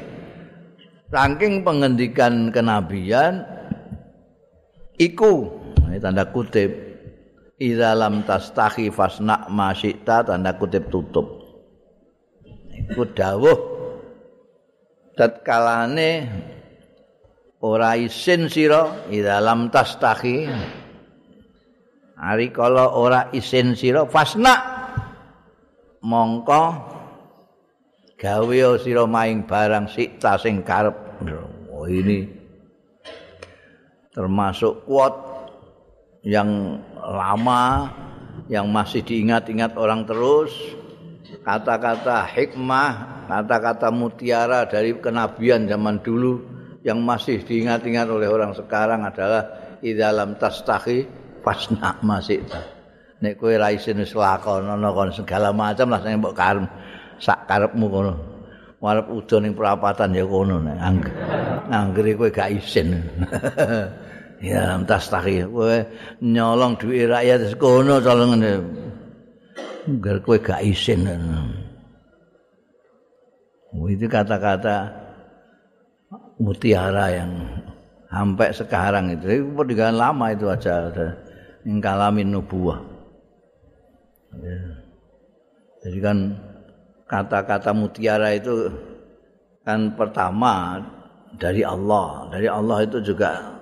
Saking 1.09 1.65
pengendikan 1.65 2.53
kenabian 2.53 3.49
iku 5.01 5.49
ini 5.89 5.97
tanda 5.97 6.29
kutip 6.29 6.92
Iza 7.63 7.95
lam 7.95 8.27
tastahi 8.27 8.91
fasna 8.91 9.47
masyikta 9.47 10.27
tanda 10.27 10.59
kutip 10.59 10.91
tutup. 10.91 11.47
Iku 12.75 13.07
dawuh. 13.15 13.59
Tatkalane 15.15 16.27
ora 17.63 17.95
isin 17.95 18.51
sira 18.51 19.07
Iza 19.07 19.39
lam 19.39 19.71
tastahi. 19.71 20.51
Hari 22.19 22.51
kalau 22.51 22.99
ora 22.99 23.31
isin 23.31 23.79
sira 23.79 24.11
fasna. 24.11 24.55
Mongko 26.03 26.63
gawe 28.19 28.59
sira 28.83 29.07
maing 29.07 29.47
barang 29.47 29.87
sikta 29.87 30.35
sing 30.35 30.67
karep. 30.67 30.99
Oh 31.71 31.87
ini 31.87 32.27
termasuk 34.11 34.83
kuat 34.83 35.15
yang 36.27 36.79
lama 37.03 37.91
yang 38.47 38.71
masih 38.71 39.03
diingat-ingat 39.03 39.75
orang 39.75 40.07
terus 40.07 40.55
kata-kata 41.43 42.27
hikmah 42.29 43.25
kata-kata 43.27 43.89
mutiara 43.91 44.69
dari 44.69 44.95
kenabian 44.99 45.67
zaman 45.67 45.99
dulu 46.03 46.43
yang 46.83 47.03
masih 47.03 47.43
diingat-ingat 47.43 48.11
oleh 48.11 48.27
orang 48.31 48.55
sekarang 48.55 49.07
adalah 49.07 49.77
idalam 49.83 50.35
tastahi 50.39 51.07
fasna 51.43 51.99
masih 52.03 52.43
nek 53.23 53.39
kowe 53.39 53.55
ra 53.55 53.71
isin 53.71 54.03
wis 54.03 54.13
kon 54.15 54.67
segala 55.15 55.55
macam 55.55 55.87
lah 55.95 56.03
sing 56.03 56.19
mbok 56.19 56.35
karep 56.35 56.67
sak 57.23 57.47
karepmu 57.47 57.87
kono. 57.87 58.15
Warep 58.83 59.15
udan 59.15 59.47
ning 59.47 59.55
perapatan 59.55 60.11
ya 60.11 60.27
kono 60.27 60.59
nek 60.59 60.79
anggere 61.71 62.19
kowe 62.19 62.29
gak 62.35 62.51
isin. 62.51 62.99
ya 64.43 64.75
entas 64.75 65.07
tahi 65.07 65.47
kowe 65.47 65.87
nyolong 66.19 66.75
duit 66.75 67.07
rakyat 67.07 67.47
wis 67.47 67.55
kono 67.55 68.03
colongane. 68.03 68.59
Angger 69.87 70.19
kowe 70.19 70.37
gak 70.43 70.63
isin. 70.67 71.07
Oh, 73.73 73.89
itu 73.89 74.05
kata-kata 74.05 74.93
mutiara 76.37 77.09
yang 77.09 77.33
sampai 78.13 78.53
sekarang 78.53 79.17
itu. 79.17 79.25
Itu 79.33 79.45
perdigaan 79.57 79.97
lama 79.97 80.29
itu 80.29 80.45
aja. 80.53 80.93
Yang 81.65 81.79
kalamin 81.81 82.37
nubuah. 82.37 82.85
Ya. 84.45 84.61
Jadi 85.83 85.99
kan 85.99 86.19
kata-kata 87.09 87.73
mutiara 87.73 88.37
itu 88.37 88.69
kan 89.65 89.97
pertama 89.97 90.85
dari 91.41 91.65
Allah. 91.65 92.29
Dari 92.29 92.47
Allah 92.47 92.85
itu 92.85 93.01
juga 93.01 93.62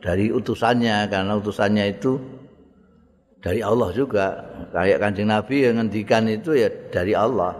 dari 0.00 0.32
utusannya 0.32 1.08
karena 1.08 1.32
utusannya 1.38 1.84
itu 1.96 2.20
dari 3.40 3.60
Allah 3.60 3.90
juga. 3.92 4.26
Kayak 4.72 4.98
Kanjeng 5.04 5.28
Nabi 5.30 5.56
yang 5.64 5.74
ngendikan 5.80 6.24
itu 6.28 6.56
ya 6.56 6.68
dari 6.90 7.12
Allah. 7.12 7.54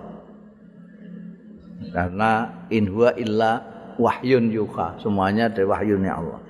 Karena 1.94 2.50
in 2.72 2.88
huwa 2.88 3.12
illa 3.14 3.52
wahyun 4.00 4.50
yuha. 4.50 4.98
Semuanya 4.98 5.52
dari 5.52 5.68
wahyunya 5.68 6.12
Allah. 6.16 6.40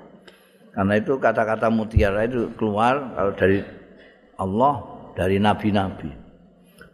Karena 0.74 0.94
itu 0.98 1.18
kata-kata 1.18 1.70
mutiara 1.70 2.26
itu 2.26 2.50
keluar 2.58 3.14
kalau 3.14 3.32
dari 3.34 3.58
Allah, 4.38 4.74
dari 5.14 5.36
nabi-nabi. 5.38 6.24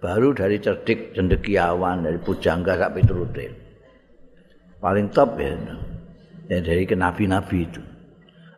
baru 0.00 0.32
dari 0.32 0.56
cerdik 0.56 1.12
cendekiawan 1.12 2.08
dari 2.08 2.16
pujangga 2.16 2.80
sak 2.80 2.96
piturute 2.96 3.52
paling 4.80 5.12
top 5.12 5.36
ya, 5.36 5.52
ya 6.48 6.58
dari 6.64 6.88
kenabi-nabi 6.88 7.68
itu 7.68 7.82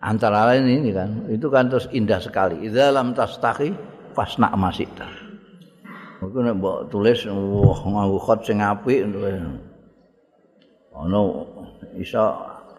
antara 0.02 0.50
lain 0.50 0.66
ini 0.82 0.90
kan 0.90 1.30
itu 1.30 1.46
kan 1.46 1.70
terus 1.70 1.86
indah 1.94 2.18
sekali. 2.18 2.66
Dalam 2.68 3.14
tastahi 3.14 3.70
fasna 4.12 4.50
masita. 4.58 5.06
Aku 6.22 6.38
nek 6.42 6.58
mbok 6.58 6.90
tulis 6.90 7.26
wah 7.26 7.80
nganggo 7.82 8.18
khot 8.22 8.46
sing 8.46 8.62
apik 8.62 9.06
ana 10.92 11.20
iso 11.98 12.22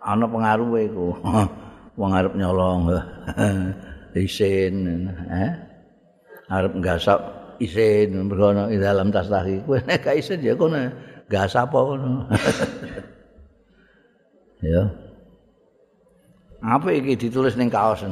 ana 0.04 0.26
pengaruhe 0.28 0.92
iku. 0.92 1.08
Wong 2.00 2.10
arep 2.10 2.34
nyolong 2.34 2.90
isin 4.18 5.06
eh? 5.30 5.52
Arep 6.50 6.74
nggasak 6.74 7.20
isin 7.62 8.18
mergono 8.26 8.66
di 8.66 8.82
dalam 8.82 9.14
tas 9.14 9.30
tahi 9.30 9.62
kowe 9.62 9.78
nek 9.78 10.02
isin 10.18 10.42
ya 10.42 10.58
kono 10.58 10.90
gak 11.30 11.48
sapa 11.50 11.80
kono. 11.80 12.12
Ya 14.64 15.03
apa 16.64 16.88
iki 16.96 17.28
ditulis 17.28 17.60
ning 17.60 17.68
kaos 17.68 18.08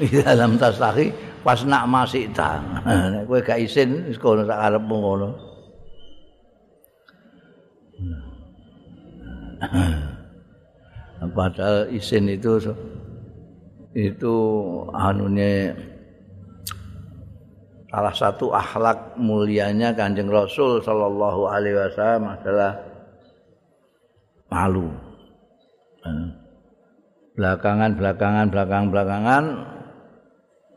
di 0.00 0.08
dalam 0.24 0.56
tas 0.56 0.80
tahi 0.80 1.12
pas 1.44 1.60
nak 1.68 1.84
masih 1.86 2.32
ta. 2.32 2.58
Nek 2.84 3.28
kowe 3.28 3.38
gak 3.44 3.60
isin 3.60 4.08
wis 4.08 4.16
kono 4.16 4.48
sak 4.48 4.56
arepmu 4.56 4.96
kono 4.98 5.30
padahal 11.32 11.88
isin 11.92 12.28
itu 12.28 12.60
itu 13.96 14.34
anunya 14.92 15.72
salah 17.88 18.12
satu 18.12 18.52
akhlak 18.52 19.16
mulianya 19.16 19.96
Kanjeng 19.96 20.28
Rasul 20.28 20.84
sallallahu 20.84 21.48
alaihi 21.48 21.80
wasallam 21.80 22.36
adalah 22.36 22.72
malu. 24.52 24.92
Eh, 26.04 26.45
belakangan 27.36 27.94
belakangan 27.94 28.46
belakang 28.48 28.84
belakangan 28.88 29.44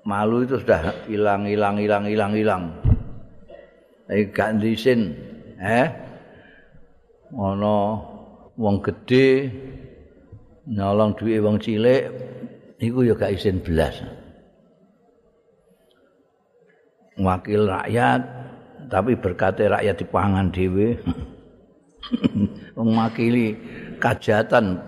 malu 0.04 0.44
itu 0.44 0.60
sudah 0.60 1.08
hilang 1.08 1.48
hilang 1.48 1.80
hilang 1.80 2.06
hilang 2.06 2.34
hilang. 2.36 2.64
Iki 4.10 4.34
gak 4.34 4.58
disin, 4.60 5.14
eh? 5.62 5.88
Ono 7.38 7.78
wong 8.58 8.82
gede 8.82 9.48
nyolong 10.66 11.14
duit 11.14 11.40
wong 11.40 11.62
cilik 11.62 12.10
iku 12.82 13.06
ya 13.06 13.14
gak 13.14 13.38
isin 13.38 13.62
belas. 13.62 14.02
wakil 17.20 17.68
rakyat 17.68 18.22
tapi 18.88 19.20
berkate 19.20 19.68
rakyat 19.68 19.96
dipangan 20.00 20.50
dhewe 20.50 20.98
mewakili 22.80 23.60
kajatan 24.00 24.80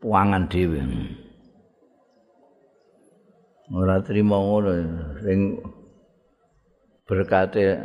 puangan 0.00 0.48
dhewe. 0.48 0.80
Ora 3.70 4.02
trimo 4.02 4.34
ngono 4.34 4.70
sing 5.22 5.60
berkate 7.06 7.78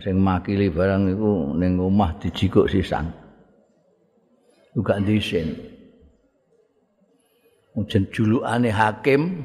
sing 0.00 0.16
makili 0.16 0.72
barang 0.72 1.12
iku 1.12 1.52
ning 1.58 1.76
omah 1.76 2.16
dijikuk 2.16 2.70
sisan 2.72 3.12
juga 4.72 4.96
disin 5.04 5.52
jen 7.86 8.04
julukane 8.10 8.72
hakim 8.72 9.44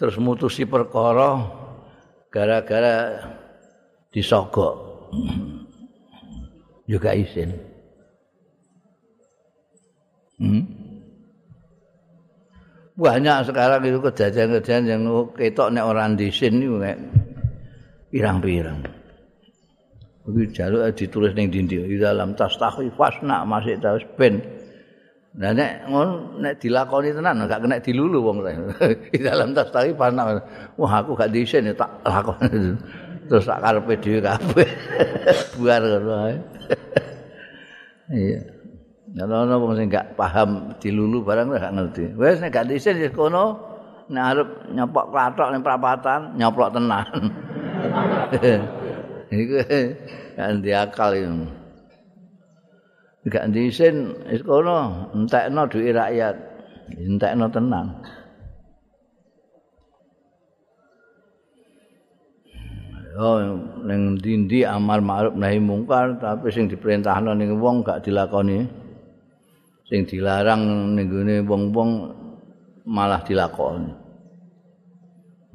terus 0.00 0.16
mutusi 0.16 0.64
perkara 0.64 1.44
gara-gara 2.32 3.20
disogok. 4.10 4.74
Juga 6.90 7.16
isin 7.16 7.48
hmm? 10.40 10.62
banyak 12.94 13.38
sekarang 13.50 13.82
itu 13.82 13.98
kejadian-kejadian 13.98 14.84
yang 14.86 15.02
ketok 15.34 15.74
nek 15.74 15.84
orang 15.84 16.14
disin 16.14 16.62
itu 16.62 16.78
kayak 16.78 16.98
pirang-pirang. 18.14 18.86
Begitu 20.24 20.62
jaluk 20.62 20.94
ditulis 20.94 21.34
ning 21.34 21.50
dindi 21.50 21.76
di 21.76 21.98
dalam 21.98 22.38
tas 22.38 22.54
tahfasna 22.54 23.44
masih 23.44 23.76
tas 23.82 24.00
ben 24.14 24.40
Nah 25.34 25.50
nek 25.50 25.90
ngono 25.90 26.38
nek 26.38 26.62
dilakoni 26.62 27.10
tenan 27.10 27.42
gak 27.50 27.66
kena 27.66 27.82
dilulu 27.82 28.22
wong 28.22 28.38
di 29.10 29.18
dalam 29.18 29.50
tas 29.50 29.66
tadi 29.74 29.90
pas 29.90 30.14
wah 30.78 30.92
aku 31.02 31.18
gak 31.18 31.34
diisen 31.34 31.74
tak 31.74 31.90
lakoni. 32.06 32.78
Terus 33.28 33.42
sak 33.42 33.58
karepe 33.58 33.98
dhewe 33.98 34.20
kabeh. 34.22 34.68
Buar 35.58 35.82
ngono 35.82 36.16
iya 38.14 38.53
nek 39.14 39.30
ono 39.30 39.54
wong 39.62 39.72
sing 39.78 39.86
gak 39.86 40.18
paham 40.18 40.74
dilulu 40.82 41.22
barang 41.22 41.54
gak 41.54 41.74
ngerti. 41.74 42.04
Wes 42.18 42.42
nek 42.42 42.50
gak 42.50 42.66
diisen 42.66 42.98
ya 42.98 43.08
kono 43.14 43.58
nek 44.10 44.24
arep 44.34 44.48
nyopok 44.74 45.06
klathok 45.14 45.48
ning 45.54 45.62
prapatan 45.62 46.20
nyoplok 46.34 46.74
tenan. 46.74 47.06
Iku 49.34 49.56
gak 50.34 50.50
diakal 50.62 51.10
itu 51.14 51.46
gak 53.32 53.48
disin 53.56 54.12
wis 54.28 54.44
kono 54.44 55.08
entekno 55.16 55.64
duit 55.64 55.96
rakyat 55.96 56.36
entekno 56.92 57.48
tenang 57.48 57.88
Oh, 63.14 63.38
ning 63.86 64.18
dindi 64.18 64.66
amal 64.66 64.98
ma'ruf 64.98 65.38
nahi 65.38 65.62
mungkar 65.62 66.18
tapi 66.18 66.50
sing 66.50 66.66
diperintahno 66.66 67.30
ning 67.38 67.62
wong 67.62 67.86
gak 67.86 68.02
dilakoni. 68.02 68.66
Sing 69.94 70.10
dilarang 70.10 70.90
ning 70.98 71.06
gone 71.06 71.46
wong-wong 71.46 71.90
malah 72.82 73.22
dilakoni. 73.22 73.94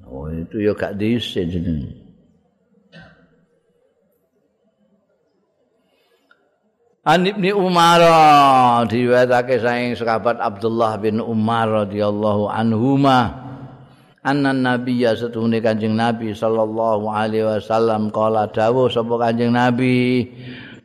Oh, 0.08 0.32
itu 0.32 0.64
ya 0.64 0.72
gak 0.72 0.96
disin 0.96 1.52
jenenge. 1.52 1.92
An 7.04 7.28
Ibni 7.28 7.52
Umar 7.52 8.00
diriwayatake 8.88 9.60
saking 9.60 10.00
sahabat 10.00 10.40
Abdullah 10.40 10.96
bin 11.04 11.20
Umar 11.20 11.84
radhiyallahu 11.84 12.48
anhuma 12.48 13.44
anna 14.24 14.56
nabiyya 14.56 15.20
setuhune 15.20 15.60
Kanjeng 15.60 16.00
Nabi 16.00 16.32
sallallahu 16.32 17.12
alaihi 17.12 17.44
wasallam 17.44 18.08
kala 18.08 18.48
dawuh 18.48 18.88
sapa 18.88 19.20
Kanjeng 19.20 19.52
Nabi 19.52 20.32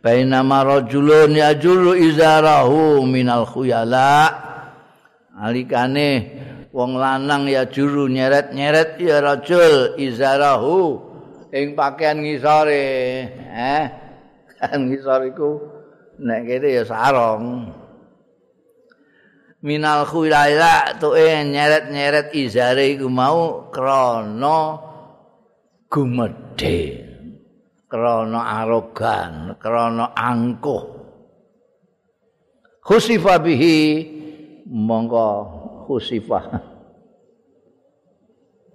baina 0.05 0.45
marajulun 0.45 1.33
yajuru 1.33 1.97
izarahu 1.97 3.01
minal 3.09 3.49
khuyala. 3.49 4.29
Alikane 5.33 6.09
wong 6.77 7.01
lanang 7.01 7.49
ya 7.49 7.65
juru 7.65 8.13
nyeret-nyeret 8.13 9.01
ya 9.01 9.25
rajul 9.25 9.97
izarahu. 9.97 11.01
Ing 11.57 11.73
pakaian 11.73 12.21
ngisore 12.21 12.85
eh? 13.49 13.85
Kan 14.61 14.93
ngisor 14.93 15.25
iku 15.33 15.51
nek 16.21 16.41
kene 16.45 16.69
ya 16.69 16.85
sarong. 16.85 17.73
Minal 19.65 20.05
khulaila 20.05 21.01
tuwe 21.01 21.41
nyeret-nyeret 21.49 22.37
izare 22.37 22.93
iku 22.93 23.09
mau 23.09 23.73
krana 23.73 24.77
gumedhe 25.89 27.04
krana 27.95 28.41
arogan 28.59 29.55
krana 29.63 30.11
angkuh. 30.19 30.83
Khusifa 32.83 33.39
bihi 33.39 33.79
mongko 34.67 35.31
khusifah. 35.87 36.75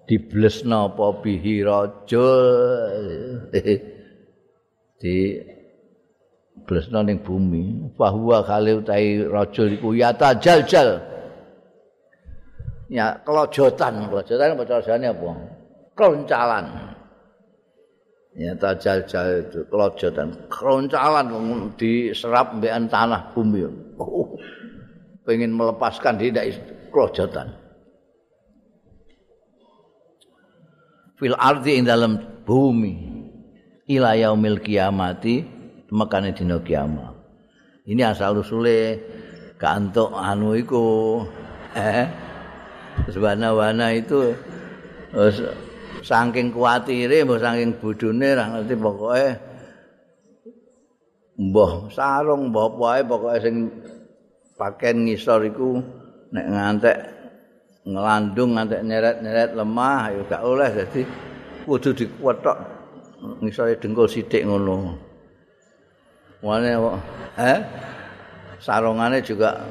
Diblesna 0.08 0.88
apa 0.90 1.20
bihi 1.20 1.62
rajul 1.68 2.48
di 5.04 5.16
blesno 6.64 7.04
ning 7.04 7.20
bumi. 7.20 7.92
Bahwa 8.00 8.40
kali 8.48 8.72
utai 8.80 9.20
rajul 9.28 9.76
iku 9.76 10.00
ya 10.00 10.16
tajaljal. 10.16 11.04
Ya 12.88 13.20
kelojotan. 13.22 14.10
Kelojotan 14.10 14.58
carane 14.66 15.12
apa? 15.12 15.30
Kroncalan 15.94 16.89
ya 18.40 18.56
tajaljal 18.56 19.44
itu 19.44 19.60
kelojotan 19.68 20.32
kroncalan 20.48 21.28
diserap 21.76 22.56
mbekan 22.56 22.88
tanah 22.88 23.36
bumi 23.36 23.68
oh, 24.00 24.40
pengen 25.28 25.52
melepaskan 25.52 26.16
dia 26.16 26.32
dari 26.32 26.56
kelojotan 26.88 27.52
fil 31.20 31.36
ardi 31.36 31.76
ing 31.76 31.84
dalam 31.84 32.16
bumi 32.48 33.20
ila 33.92 34.16
yaumil 34.16 34.64
kiamati 34.64 35.44
mekane 35.90 36.32
dina 36.38 36.62
kiamat. 36.62 37.18
Ini 37.90 38.14
asal 38.14 38.38
usule 38.38 39.02
kantuk 39.58 40.14
anu 40.14 40.54
iku 40.54 40.86
eh 41.74 42.06
sewana-wana 43.10 43.98
itu 43.98 44.38
saking 46.04 46.52
kuatire 46.56 47.24
mbah 47.26 47.40
saking 47.40 47.76
bodhone 47.80 48.30
ra 48.36 48.46
ngerti 48.52 48.76
pokoke. 48.76 49.28
Mbah 51.40 51.72
sarung 51.92 52.52
mbah 52.52 52.68
wae 52.76 53.02
pokoke 53.04 53.38
sing 53.40 53.56
pakaian 54.60 55.08
ngisor 55.08 55.48
iku 55.48 55.80
nek 56.36 56.46
ngantek 56.52 56.98
ngelandung 57.88 58.52
ngantek 58.60 58.82
nyeret-nyeret 58.84 59.52
lemah 59.56 60.02
ya 60.14 60.22
gak 60.28 60.44
oleh. 60.44 60.70
Dadi 60.72 61.02
kudu 61.64 61.90
dikuwetok 61.96 62.58
ngisore 63.44 63.80
dengkul 63.80 64.08
sithik 64.08 64.44
ngono. 64.48 64.96
Wane 66.40 66.72
eh? 67.40 67.60
Sarungane 68.60 69.24
juga 69.24 69.64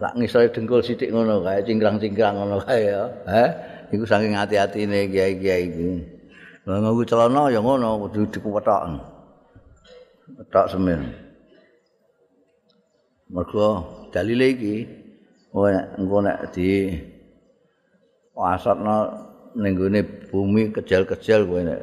tak 0.00 0.16
ngisore 0.16 0.48
dengkul 0.48 0.80
sithik 0.80 1.12
ngono 1.12 1.44
kae 1.44 1.60
cingkrang-cingkrang 1.64 2.34
ngono 2.36 2.56
kae 2.64 2.80
ya. 2.88 3.04
Eh 3.28 3.50
iku 3.90 4.04
saking 4.06 4.38
ati-atine 4.38 5.10
kiai-kiai 5.10 5.64
iki. 5.70 5.90
Lah 6.66 6.78
nganggo 6.78 7.02
celana 7.04 7.50
ya 7.50 7.60
ngono 7.60 8.06
kudu 8.06 8.30
dikuwetok. 8.30 8.82
Tok 10.50 10.66
semen. 10.70 11.10
Mergo 13.30 13.68
dalile 14.14 14.46
iki 14.54 14.76
engko 15.98 16.16
nek 16.22 16.54
di 16.54 16.94
wasatno 18.34 18.96
ning 19.58 19.74
gone 19.74 20.00
bumi 20.30 20.70
kejel-kejel 20.70 21.46
kowe 21.46 21.60
nek 21.60 21.80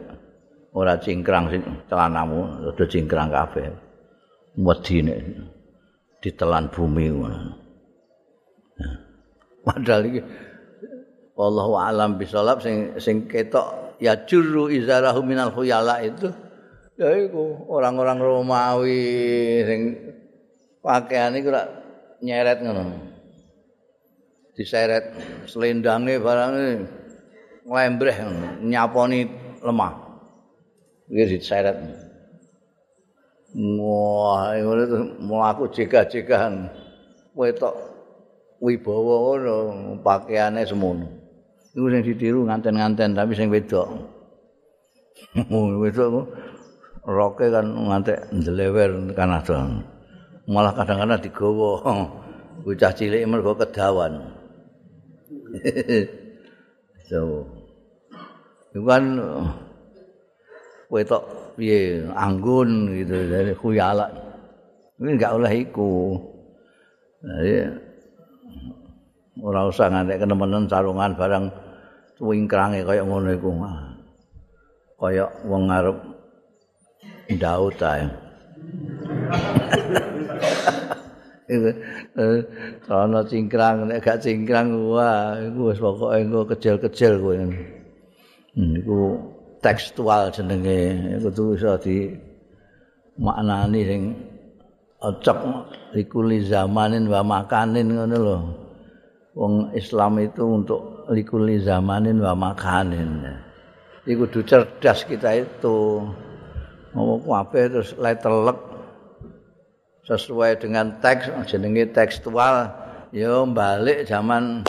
ora 0.72 0.96
cingkrang 1.02 1.52
sing 1.52 1.62
celanamu, 1.90 2.70
udah 2.70 2.88
cingkrang 2.88 3.34
kabeh. 3.34 3.88
wedine 4.58 5.16
ditelan 6.22 6.74
bumi 6.74 7.14
ngono. 7.14 7.54
Padahal 9.62 10.04
iki 10.10 10.22
wallahu 11.38 11.78
alam 11.78 12.18
bisalab 12.18 12.60
sing 12.66 12.98
sing 12.98 13.30
ketok 13.30 13.96
ya 14.02 14.18
juru 14.26 14.74
izarahu 14.74 15.22
minal 15.22 15.54
khuyala 15.54 16.02
itu 16.02 16.34
ya 16.98 17.14
iku 17.14 17.70
orang-orang 17.70 18.18
Romawi 18.18 19.06
sing 19.70 19.82
pakaian 20.82 21.38
iku 21.38 21.54
lak 21.54 21.68
nyeret 22.24 22.64
ngono. 22.64 22.84
Diseret 24.58 25.14
selendange 25.46 26.18
barang 26.18 26.54
nglembreh 27.70 28.18
nyaponi 28.66 29.30
lemah. 29.62 29.94
Iki 31.12 31.24
diseret. 31.38 31.78
Wah, 33.58 34.54
ngono 34.58 34.82
itu 34.82 34.98
mlaku 35.22 35.64
jegah-jegahan. 35.70 36.74
Wetok 37.38 37.76
wibawa 38.58 39.38
ngono, 39.38 39.56
pakaiane 40.02 40.66
semono. 40.66 41.17
Iku 41.78 41.94
sing 41.94 42.02
ditiru 42.02 42.50
nganten-nganten 42.50 43.14
tapi 43.14 43.38
sing 43.38 43.54
wedok. 43.54 43.86
wedok 45.86 46.26
roke 47.06 47.46
kan 47.46 47.66
ngantek 47.70 48.34
ndelewer 48.34 49.14
kan 49.14 49.38
ada. 49.38 49.70
Malah 50.50 50.74
kadang-kadang 50.74 51.22
digawa. 51.22 51.72
Bocah 52.66 52.92
cilik 52.98 53.22
mergo 53.30 53.54
kedawan. 53.54 54.34
so. 57.14 57.46
Iku 58.74 58.82
kan 58.82 59.04
wetok 60.90 61.24
piye 61.60 62.08
anggun 62.16 62.96
gitu 62.96 63.28
dari 63.28 63.52
khuyala 63.52 64.08
ini 65.02 65.10
enggak 65.20 65.36
oleh 65.36 65.52
iku 65.68 66.16
jadi 67.20 67.76
ora 69.42 69.68
usah 69.68 69.92
ngantek 69.92 70.22
kenemenen 70.24 70.70
sarungan 70.70 71.18
barang 71.18 71.46
wingkrange 72.22 72.82
kaya 72.86 73.02
ngono 73.06 73.30
iku 73.34 73.50
kaya 74.98 75.26
wong 75.46 75.70
ngarep 75.70 75.98
ndaut 77.32 77.80
ae 77.82 78.06
Iku 81.48 81.72
eh, 82.20 82.44
ana 82.92 83.24
cingkrang 83.24 83.88
nek 83.88 84.04
gak 84.04 84.20
cingkrang 84.20 84.92
wah 84.92 85.40
iku 85.40 85.72
wis 85.72 85.80
pokoke 85.80 86.20
engko 86.20 86.44
kecil-kecil 86.44 87.24
kowe. 87.24 87.36
Hmm, 88.52 88.72
iku 88.76 89.16
tekstual 89.64 90.28
jenenge 90.36 90.92
iku 91.16 91.28
tuh 91.32 91.56
iso 91.56 91.80
di 91.80 92.12
maknani 93.16 93.82
sing 93.88 94.02
cocok 95.00 95.40
likuli 95.96 96.44
zamanin 96.44 97.08
wa 97.08 97.24
makanin 97.24 97.96
ngono 97.96 98.18
lho. 98.20 98.38
Wong 99.40 99.72
Islam 99.72 100.20
itu 100.20 100.44
untuk 100.44 100.82
likuli 101.12 101.60
zamanin 101.64 102.20
wa 102.20 102.34
makanin. 102.36 103.24
Iku 104.08 104.28
kudu 104.28 104.44
cerdas 104.48 105.04
kita 105.04 105.36
itu. 105.36 106.04
Ngomong 106.96 107.28
kabeh 107.28 107.68
terus 107.70 107.92
letelek 108.00 108.58
sesuai 110.08 110.64
dengan 110.64 110.98
teks 111.04 111.28
jenenge 111.52 111.92
tekstual 111.92 112.72
ya 113.12 113.44
balik 113.44 114.08
zaman 114.08 114.64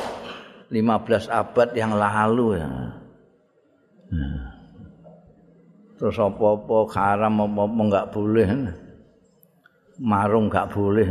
15 0.68 1.30
abad 1.30 1.68
yang 1.78 1.94
lalu 1.94 2.58
ya. 2.58 2.68
Nah. 4.10 4.42
Terus 5.98 6.14
apa-apa 6.18 6.86
haram 6.94 7.42
apa-apa 7.42 7.80
enggak 7.82 8.08
boleh. 8.14 8.48
Marung 9.98 10.46
enggak 10.46 10.70
boleh. 10.70 11.06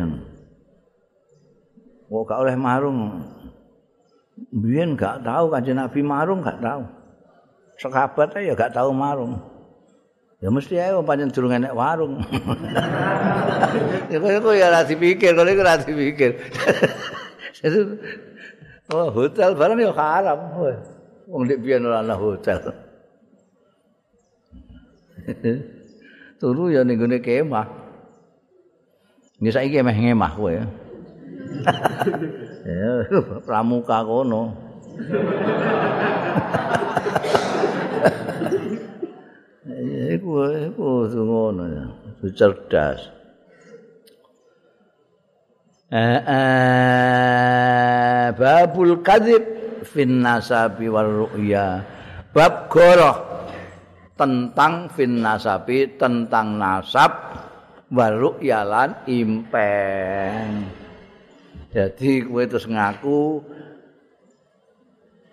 Kok 2.07 2.23
gak 2.23 2.39
oleh 2.39 2.55
marung? 2.55 3.19
Biyen 4.37 4.93
enggak 4.93 5.25
tahu 5.25 5.49
kanjeng 5.49 5.77
Nabi 5.81 5.99
marung 6.05 6.45
enggak 6.45 6.61
tahu. 6.61 6.83
Sekabat 7.81 8.37
ya 8.37 8.53
enggak 8.53 8.73
tahu 8.73 8.93
marung. 8.93 9.41
Ya 10.37 10.53
mesti 10.53 10.77
ae 10.77 10.93
pancen 11.01 11.33
durung 11.33 11.49
enek 11.49 11.73
warung. 11.73 12.21
ya 14.13 14.17
kok 14.21 14.53
ya 14.53 14.69
ora 14.69 14.85
dipikir, 14.85 15.33
kok 15.33 15.49
iku 15.49 15.61
ora 15.65 15.81
dipikir. 15.81 16.37
oh, 18.93 19.09
hotel 19.09 19.57
barang 19.57 19.81
ya 19.81 19.89
haram. 19.97 20.39
Wong 21.25 21.49
nek 21.49 21.57
biyen 21.57 21.89
ora 21.89 22.05
ana 22.05 22.13
hotel. 22.13 22.69
Turu 26.39 26.69
ya 26.69 26.85
ning 26.85 27.01
gone 27.01 27.17
kemah. 27.17 27.65
Nggih 29.41 29.53
saiki 29.53 29.81
meh 29.81 29.97
ngemah 29.97 30.31
kowe 30.37 30.53
ya. 30.53 30.65
Ya 32.67 33.07
pramuka 33.47 34.03
kono. 34.03 34.51
iku 40.17 40.49
iku 40.51 41.07
ngono 41.11 41.63
ya 41.67 41.83
cerdas. 42.35 42.99
Eh, 45.87 46.19
eh 46.19 48.27
babul 48.35 48.99
kadzib 48.99 49.39
fin 49.87 50.19
nasabi 50.19 50.91
wal 50.91 51.23
ru'ya. 51.23 51.79
Bab 52.35 52.67
goroh 52.67 53.47
tentang 54.19 54.91
fin 54.91 55.23
nasabi 55.23 55.95
tentang 55.95 56.59
nasab 56.59 57.11
wal 57.87 58.19
ru'ya 58.19 58.67
lan 58.67 58.99
impeng 59.07 60.67
jadi 61.67 62.11
kowe 62.23 62.43
terus 62.47 62.63
ngaku 62.63 63.43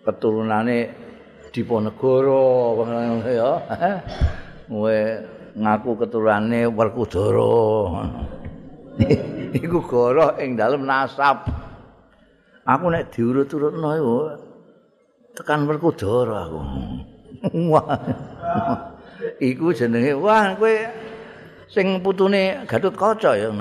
keturunane 0.03 0.79
Diponegoro 1.55 2.83
ya. 3.31 3.51
Kowe 4.67 4.99
ngaku 5.55 5.91
keturunane 6.03 6.67
Werkudara. 6.67 7.55
Iku 9.63 9.79
goroh 9.87 10.35
ing 10.43 10.59
dalem 10.59 10.83
nasab. 10.83 11.47
Aku 12.67 12.91
nek 12.91 13.15
diurut-urutno 13.15 13.91
iku 13.95 14.17
tekan 15.39 15.71
Werkudara 15.71 16.51
aku. 16.51 16.61
Iku 19.55 19.71
jenenge 19.71 20.19
wah 20.19 20.59
kowe 20.59 20.75
sing 21.71 22.03
putune 22.03 22.67
Gatut 22.67 22.99
Kaca 22.99 23.39
ya. 23.39 23.55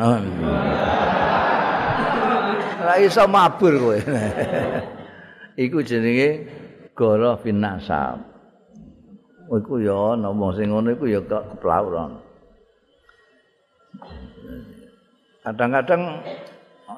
Ora 2.83 2.99
iso 2.99 3.23
mabur 3.31 3.73
kowe. 3.79 3.99
Iku 5.63 5.79
jenenge 5.87 6.43
goro 6.91 7.39
bin 7.39 7.63
nasab. 7.63 8.19
Oh, 9.47 9.55
iku 9.55 9.79
ya 9.79 10.19
ana 10.19 10.35
wong 10.35 10.51
sing 10.59 10.67
ngono 10.67 10.91
iku 10.91 11.07
ya 11.07 11.23
keplauran. 11.23 12.19
Kadang-kadang 15.47 16.25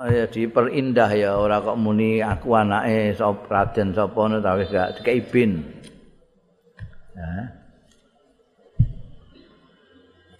ya 0.09 0.25
diperindah 0.25 1.11
ya 1.13 1.37
ora 1.37 1.61
kok 1.61 1.77
muni 1.77 2.23
aku 2.23 2.53
anake 2.57 3.13
sapa 3.13 3.45
Raden 3.45 3.93
sapa 3.93 4.15
ngono 4.15 4.41
ta 4.41 4.57
wis 4.57 4.73
gak 4.73 4.97
dikei 4.97 5.21
bin. 5.21 5.61
Ya. 7.13 7.29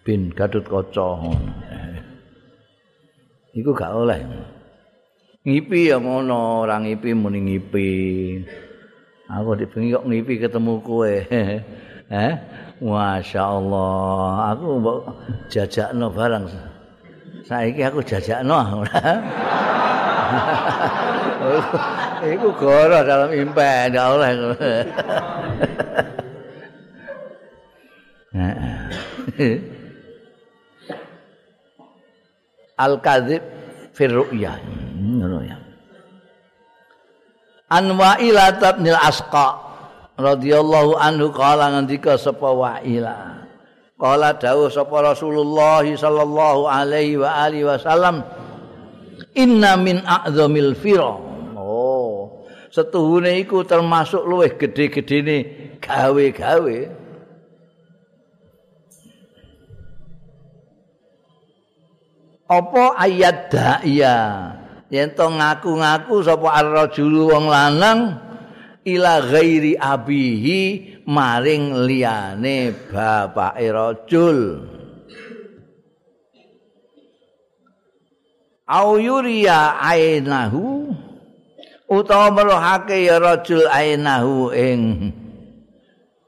Bin 0.02 0.34
Gadut 0.34 0.66
ngono. 0.66 1.38
Iku 3.54 3.70
gak 3.76 3.94
oleh. 3.94 4.22
Ngipi 5.46 5.94
ya 5.94 6.02
ngono, 6.02 6.66
ora 6.66 6.82
ngipi 6.82 7.14
muni 7.14 7.46
ngipi. 7.46 7.90
Aku 9.30 9.54
dibengi 9.54 9.94
kok 9.94 10.10
ngipi 10.10 10.42
ketemu 10.42 10.74
kowe. 10.82 11.14
Eh? 12.06 12.38
Masya 12.86 13.50
Allah. 13.50 14.54
Aku 14.54 14.78
mbok 14.78 15.10
jajakno 15.50 16.14
barang. 16.14 16.46
Saiki 17.50 17.82
aku 17.82 18.06
jajakno. 18.06 18.86
Iku 22.30 22.54
goro 22.58 22.98
dalam 23.02 23.34
impen, 23.34 23.90
ya 23.90 24.06
Allah. 24.06 24.30
Al-kadzib 32.86 33.42
fi 33.98 34.06
ru'ya. 34.06 34.62
Ngono 35.16 35.40
ya. 35.48 35.56
an 37.72 37.86
wa'ila 37.98 38.56
asqa. 39.02 39.48
Radhiyallahu 40.16 40.96
anhu 40.96 41.28
kala 41.36 41.76
ngendika 41.76 42.16
sapa 42.16 42.48
wa'ila. 42.48 43.44
Kala 44.00 44.36
dawuh 44.40 44.72
sapa 44.72 45.12
Rasulullah 45.12 45.84
sallallahu 45.84 46.72
alaihi 46.72 47.20
wa 47.20 47.32
alihi 47.44 47.68
wasallam 47.68 48.24
inna 49.36 49.76
min 49.76 50.00
a'zamil 50.04 50.72
fira. 50.80 51.20
Oh 51.60 52.48
setuhune 52.72 53.40
iku 53.44 53.64
termasuk 53.68 54.24
luwih 54.24 54.56
gedhe-gedhene 54.56 55.38
gawe-gawe. 55.84 56.80
Apa 62.46 62.84
ayat 63.02 63.50
da'ya 63.50 64.20
yen 64.94 65.14
to 65.18 65.26
ngaku-ngaku 65.26 66.22
sapa 66.22 66.50
ar-rajulu 66.62 67.34
wong 67.34 67.46
lanang 67.50 68.22
ila 68.86 69.22
ghairi 69.26 69.74
abihi 69.74 70.62
maring 71.10 71.86
liyane 71.90 72.74
bapake 72.94 73.68
rajul. 73.74 74.40
Au 78.66 78.98
yuriya 78.98 79.78
ainahu 79.78 80.90
utawa 81.86 82.34
merohake 82.34 83.06
ya 83.06 83.22
rajul 83.22 83.62
ainahu 83.70 84.50
ing 84.50 85.14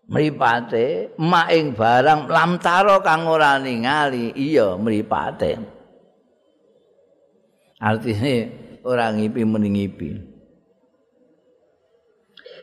mripate 0.06 1.18
mak 1.18 1.50
ing 1.50 1.74
barang 1.74 2.30
lamtaro 2.30 3.02
kang 3.02 3.26
ora 3.26 3.58
ningali 3.58 4.38
iya 4.38 4.78
mripate 4.78 5.77
artinya 7.78 8.50
orang 8.86 9.22
ngipi 9.22 9.42
mending 9.46 9.76
ngipi 9.78 10.10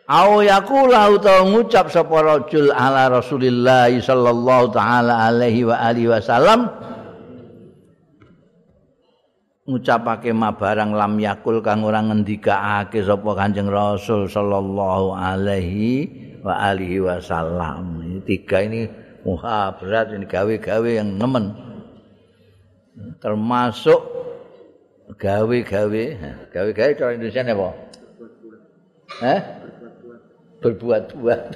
Au 0.05 0.44
yakula 0.44 1.09
utawa 1.09 1.48
ngucap 1.48 1.88
sapa 1.88 2.20
rajul 2.20 2.68
ala 2.77 3.09
Rasulillah 3.09 3.88
sallallahu 3.88 4.68
taala 4.68 5.33
alaihi 5.33 5.64
wa 5.64 5.81
alihi 5.81 6.12
wasallam 6.12 6.68
ngucapake 9.64 10.29
ma 10.37 10.53
barang 10.53 10.92
lam 10.92 11.16
yakul 11.16 11.64
kang 11.64 11.88
ora 11.88 12.05
ngendikaake 12.05 13.00
sapa 13.00 13.31
Kanjeng 13.33 13.72
Rasul 13.72 14.29
sallallahu 14.29 15.16
alaihi 15.16 16.12
wa 16.44 16.53
alihi 16.53 17.00
wasallam. 17.00 18.05
Ini 18.05 18.20
tiga 18.29 18.61
ini 18.61 18.85
muha 19.24 19.72
berat 19.81 20.12
ini 20.12 20.29
gawe-gawe 20.29 20.90
yang 21.00 21.16
nemen. 21.16 21.57
Termasuk 23.24 24.13
gawe-gawe, 25.12 26.04
gawe-gawe 26.48 26.92
cara 26.96 27.12
Indonesia 27.12 27.44
apa? 27.44 27.68
Eh? 29.20 29.40
Berbuat-buat. 30.64 31.42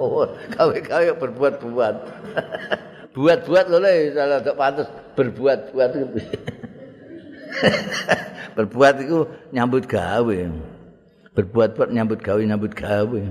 Oh, 0.00 0.28
gawe-gawe 0.52 1.16
berbuat-buat. 1.16 1.96
Buat-buat 3.16 3.66
lho 3.66 3.82
le 3.82 4.14
salah 4.14 4.38
tak 4.38 4.54
pantes 4.54 4.86
berbuat-buat 5.18 5.90
berbuat 8.56 8.94
itu 9.02 9.26
nyambut 9.50 9.90
gawe. 9.90 10.38
Berbuat-buat 11.34 11.90
nyambut 11.90 12.22
gawe 12.22 12.38
nyambut 12.38 12.70
gawe. 12.70 13.22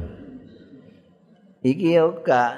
Iki 1.64 1.96
yo 1.96 2.20
gak 2.28 2.52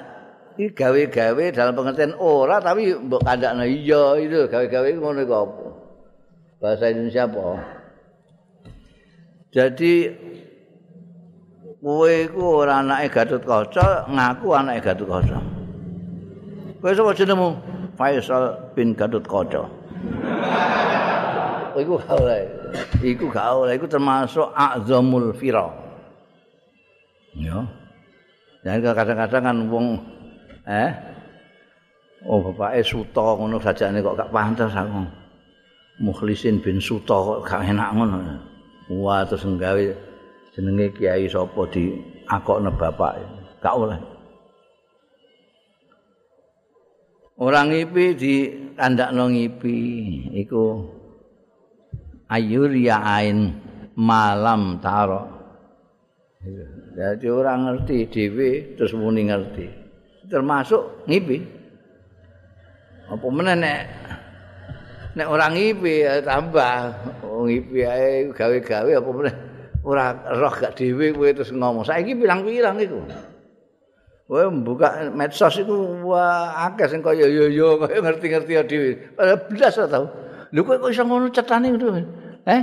iki 0.58 0.74
gawe-gawe 0.74 1.44
dalam 1.54 1.78
pengertian 1.78 2.18
ora 2.18 2.58
tapi 2.58 2.90
mbok 2.90 3.22
kandakno 3.22 3.70
iya 3.70 4.18
itu 4.18 4.50
gawe-gawe 4.50 4.88
ngono 4.98 5.22
kok. 5.22 5.48
Bahasa 6.62 6.94
Indonesia 6.94 7.26
apa? 7.26 7.58
Jadi 9.50 10.14
kowe 11.82 12.06
iku 12.06 12.62
ora 12.62 12.78
anake 12.78 13.10
Gatot 13.10 13.42
Kaca, 13.42 14.06
ngaku 14.06 14.46
anake 14.54 14.78
Gatot 14.86 15.10
Kaca. 15.10 15.38
Kowe 16.78 16.94
sapa 16.94 17.18
jenengmu? 17.18 17.58
Faisal 17.98 18.54
bin 18.78 18.94
Gatot 18.94 19.26
Kaca. 19.26 19.66
iku 21.82 21.98
gak 21.98 22.14
oleh. 22.14 22.46
Iku 23.02 23.26
gak 23.26 23.46
oleh, 23.58 23.74
iku 23.74 23.90
termasuk 23.90 24.46
azamul 24.54 25.34
fira. 25.34 25.66
Ya. 27.34 27.66
Dan 28.62 28.86
kadang-kadang 28.86 29.42
kan 29.42 29.56
wong 29.66 29.86
eh 30.70 30.94
Oh 32.22 32.38
bapake 32.38 32.86
Suto 32.86 33.34
ngono 33.34 33.58
sajane 33.58 33.98
kok 33.98 34.14
gak 34.14 34.30
pantes 34.30 34.70
aku. 34.70 35.21
Mukhlisin 36.02 36.58
bin 36.58 36.82
Suto 36.82 37.46
gak 37.46 37.62
enak 37.62 37.94
ngono. 37.94 38.18
Wah 38.90 39.22
terus 39.22 39.46
nggawe 39.46 39.86
jenenge 40.50 40.90
kiai 40.98 41.30
sapa 41.30 41.62
di 41.70 41.94
akokne 42.26 42.74
bapak. 42.74 43.22
Gak 43.62 43.74
oleh. 43.78 44.00
Orang 47.38 47.70
ngipi 47.70 48.04
di 48.18 48.34
kandakno 48.74 49.30
ngipi 49.30 49.78
iku 50.42 50.90
ayuriyain 52.26 53.38
malam 53.94 54.82
taro. 54.82 55.22
Jadi 56.98 57.26
orang 57.30 57.70
ngerti 57.70 58.10
dhewe 58.10 58.74
terus 58.74 58.92
muni 58.98 59.30
ngerti. 59.30 59.66
Termasuk 60.26 61.06
ngipi. 61.06 61.38
Apa 63.06 63.26
meneh 63.30 63.54
nek 63.54 63.80
nek 65.12 65.28
orang 65.28 65.52
ngipi 65.52 66.08
ya 66.08 66.24
tambah 66.24 66.92
oh, 67.24 67.44
ngipi 67.44 67.84
ae 67.84 68.32
gawe-gawe 68.32 68.90
apa 68.96 69.10
meneh 69.12 69.34
ora 69.82 70.14
roh 70.14 70.54
gak 70.54 70.78
dhewe 70.78 71.10
kowe 71.14 71.28
terus 71.34 71.50
ngomong. 71.50 71.82
Saiki 71.82 72.14
pirang-pirang 72.14 72.78
iku. 72.78 73.02
Kowe 74.30 74.44
buka 74.62 75.10
medsos 75.10 75.58
iku 75.58 76.06
wah 76.06 76.70
akeh 76.70 76.86
sing 76.86 77.02
kaya 77.02 77.26
yo 77.26 77.50
yo 77.50 77.82
kaya 77.82 77.98
ngerti-ngerti 77.98 78.52
dhewe. 78.70 78.90
Padahal 79.18 79.38
blas 79.50 79.76
tau. 79.90 80.06
Lho 80.52 80.60
kok 80.62 80.86
iso 80.86 81.02
ngono 81.02 81.26
cetane 81.34 81.74
ngono. 81.74 82.00
Eh? 82.46 82.62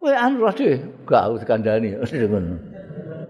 Kowe 0.00 0.12
anu 0.12 0.44
roh 0.44 0.52
dhewe 0.52 0.76
gak 1.08 1.32
usah 1.32 1.48
kandhani 1.48 1.96
ngono. 2.28 2.54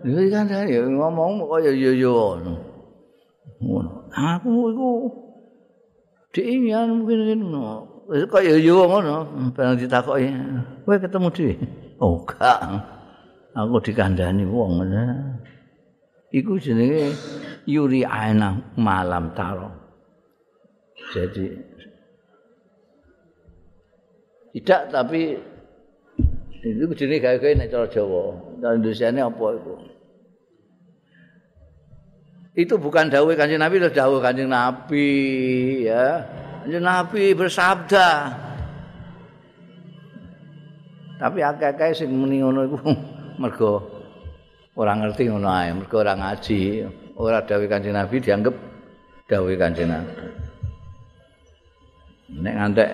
Lho 0.02 0.20
kandhani 0.34 0.74
ngomong 0.98 1.46
kaya 1.46 1.70
yo 1.70 1.94
yo 1.94 2.14
ngono. 2.42 2.54
Aku 4.14 4.50
iku 4.74 4.90
diingan 6.34 7.06
mungkin 7.06 7.38
ngono. 7.38 7.93
Wis 8.04 8.28
kaya 8.28 8.60
yo 8.60 8.84
ngono, 8.84 9.24
barang 9.56 9.80
ditakoki. 9.80 10.28
Kowe 10.84 10.96
ketemu 11.00 11.28
dhewe. 11.32 11.54
Oh, 11.96 12.20
gak. 12.28 12.60
Aku 13.56 13.80
dikandhani 13.80 14.44
wong 14.44 14.82
ngono. 14.82 15.02
Iku 16.34 16.58
jenenge 16.60 17.14
yuri 17.64 18.04
aina 18.04 18.60
malam 18.76 19.32
taro. 19.32 19.70
Jadi 21.14 21.46
tidak 24.52 24.90
tapi 24.90 25.38
itu 26.64 26.84
jenenge 26.98 27.22
gawe-gawe 27.24 27.52
nek 27.56 27.70
cara 27.72 27.86
Jawa. 27.88 28.22
Cara 28.60 28.74
Indonesia 28.76 29.08
apa 29.08 29.46
itu? 29.56 29.74
Itu 32.54 32.74
bukan 32.78 33.10
dawuh 33.10 33.34
Kanjeng 33.34 33.58
Nabi, 33.58 33.82
itu 33.82 33.90
dawuh 33.90 34.22
Kanjeng 34.22 34.46
Nabi 34.46 35.10
ya. 35.90 36.22
Kanjeng 36.64 36.80
Nabi 36.80 37.36
bersabda. 37.36 38.08
Tapi 41.20 41.38
akeh-akeh 41.44 41.92
sing 41.92 42.08
muni 42.08 42.40
ngono 42.40 42.64
iku 42.64 42.78
mergo 43.44 43.84
ora 44.72 44.96
ngerti 44.96 45.28
ngono 45.28 45.44
ae, 45.44 45.76
mergo 45.76 46.00
ora 46.00 46.16
ngaji. 46.16 46.88
Ora 47.20 47.44
dawuh 47.44 47.68
Kanjeng 47.68 47.92
Nabi 47.92 48.16
dianggap 48.16 48.56
dawuh 49.28 49.52
Kanjeng 49.60 49.92
Nabi. 49.92 50.24
Nek 52.32 52.54
ngantek 52.56 52.90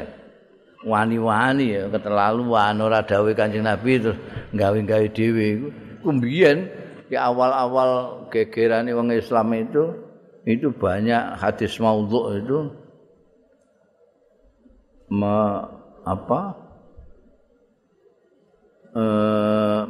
wani-wani 0.82 1.66
ya 1.70 1.86
keterlaluan 1.94 2.74
ora 2.82 3.06
dawuh 3.06 3.38
Kanjeng 3.38 3.70
Nabi 3.70 4.02
terus 4.02 4.18
gawe-gawe 4.50 5.06
dhewe 5.14 5.46
iku 5.46 5.68
kumbiyen 6.02 6.66
di 7.06 7.14
awal-awal 7.14 8.26
gegerane 8.34 8.90
wong 8.90 9.14
Islam 9.14 9.54
itu 9.54 9.94
itu 10.42 10.74
banyak 10.74 11.38
hadis 11.38 11.78
maudhu 11.78 12.34
itu 12.34 12.79
me, 15.10 15.36
apa 16.06 16.40
e, 18.94 19.04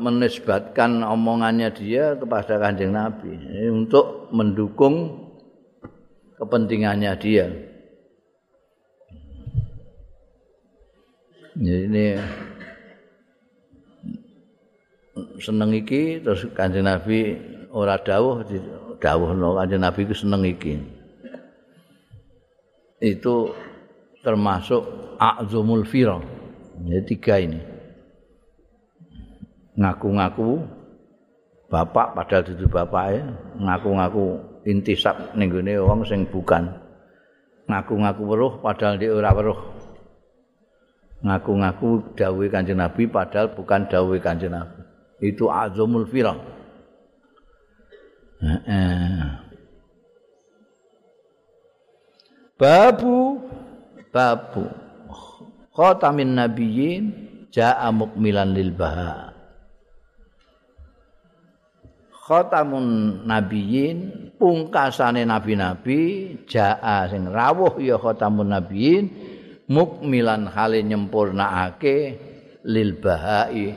menisbatkan 0.01 1.05
omongannya 1.05 1.69
dia 1.77 2.17
kepada 2.17 2.57
kanjeng 2.57 2.97
Nabi 2.97 3.37
untuk 3.69 4.33
mendukung 4.33 5.29
kepentingannya 6.41 7.13
dia. 7.21 7.47
Jadi 11.61 11.85
ini 11.85 12.07
seneng 15.45 15.77
iki 15.77 16.25
terus 16.25 16.49
Kanjeng 16.57 16.89
Nabi 16.89 17.37
ora 17.69 18.01
dawuh 18.01 18.41
dawuhno 18.97 19.61
Kanjeng 19.61 19.85
Nabi 19.85 20.09
ku 20.09 20.15
seneng 20.17 20.49
iki. 20.49 20.81
Itu 23.01 23.53
termasuk 24.21 24.83
a'zumul 25.17 25.85
fira. 25.89 26.21
Jadi 26.81 27.03
tiga 27.05 27.37
ini. 27.37 27.61
Ngaku-ngaku 29.77 30.61
bapak 31.71 32.17
padahal 32.17 32.45
itu 32.49 32.67
bapake, 32.69 33.21
ngaku-ngaku 33.61 34.25
intisab 34.69 35.33
ning 35.37 35.49
gone 35.49 35.73
wong 35.81 36.05
sing 36.05 36.29
bukan. 36.29 36.69
Ngaku-ngaku 37.69 38.23
weruh 38.27 38.53
padahal 38.61 38.97
dia 38.99 39.13
ora 39.13 39.31
weruh. 39.33 39.61
Ngaku-ngaku 41.21 42.17
dawuh 42.17 42.49
Kanjeng 42.49 42.81
Nabi 42.81 43.05
padahal 43.05 43.53
bukan 43.53 43.89
dawuh 43.93 44.17
Kanjeng 44.21 44.57
Nabi. 44.57 44.81
itu 45.21 45.53
azamul 45.53 46.09
firah. 46.09 46.41
Babu 52.57 53.37
babu 54.11 54.67
khatamin 55.75 56.35
nabiyyin 56.35 57.05
jaa 57.55 57.89
mukmilan 57.95 58.51
lil 58.55 58.75
baha. 58.75 59.35
Khatamun 62.31 62.87
nabiyyin 63.27 63.99
pungkasane 64.39 65.27
nabi-nabi 65.27 66.35
jaa 66.47 67.11
sing 67.11 67.27
rawuh 67.27 67.75
ya 67.83 67.99
khatamun 67.99 68.55
nabiyyin 68.55 69.11
mukmilan 69.67 70.47
hale 70.47 70.83
nyempurnakake 70.87 72.19
lil 72.67 72.99
bahai 73.03 73.75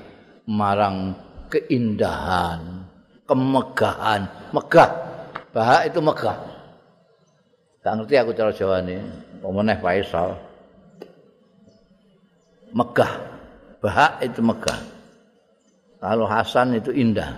marang 0.50 1.16
keindahan, 1.54 2.90
kemegahan, 3.30 4.22
megah. 4.50 4.92
Bahak 5.54 5.94
itu 5.94 6.02
megah. 6.02 6.38
Gak 7.86 7.94
ngerti 7.94 8.16
aku 8.18 8.32
cara 8.34 8.50
Jawa 8.50 8.82
ini. 8.82 8.98
Pemeneh 9.44 9.76
Faisal. 9.84 10.40
Megah. 12.72 13.12
Bahak 13.84 14.24
itu 14.24 14.40
megah. 14.40 14.80
Kalau 16.00 16.24
Hasan 16.24 16.80
itu 16.80 16.96
indah. 16.96 17.36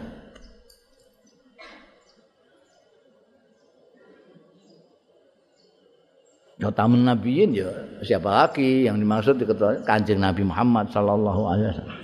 Ya 6.56 6.72
tamun 6.72 7.04
nabiyin 7.04 7.52
ya 7.52 7.68
siapa 8.00 8.32
lagi 8.32 8.88
yang 8.88 8.96
dimaksud 8.96 9.36
diketahui 9.36 9.84
kanjeng 9.84 10.24
Nabi 10.24 10.48
Muhammad 10.48 10.88
sallallahu 10.88 11.42
alaihi 11.52 11.68
wasallam. 11.76 12.00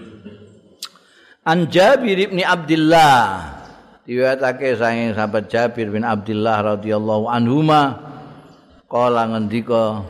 An 1.47 1.60
Jabir 1.72 2.20
bin 2.28 2.43
Abdullah 2.43 3.47
diwetake 4.04 4.76
saking 4.76 5.16
sahabat 5.16 5.47
Jabir 5.47 5.88
bin 5.88 6.04
Abdullah 6.04 6.76
radhiyallahu 6.76 7.32
anhuma 7.32 8.11
kala 8.92 9.24
ngendika 9.32 10.04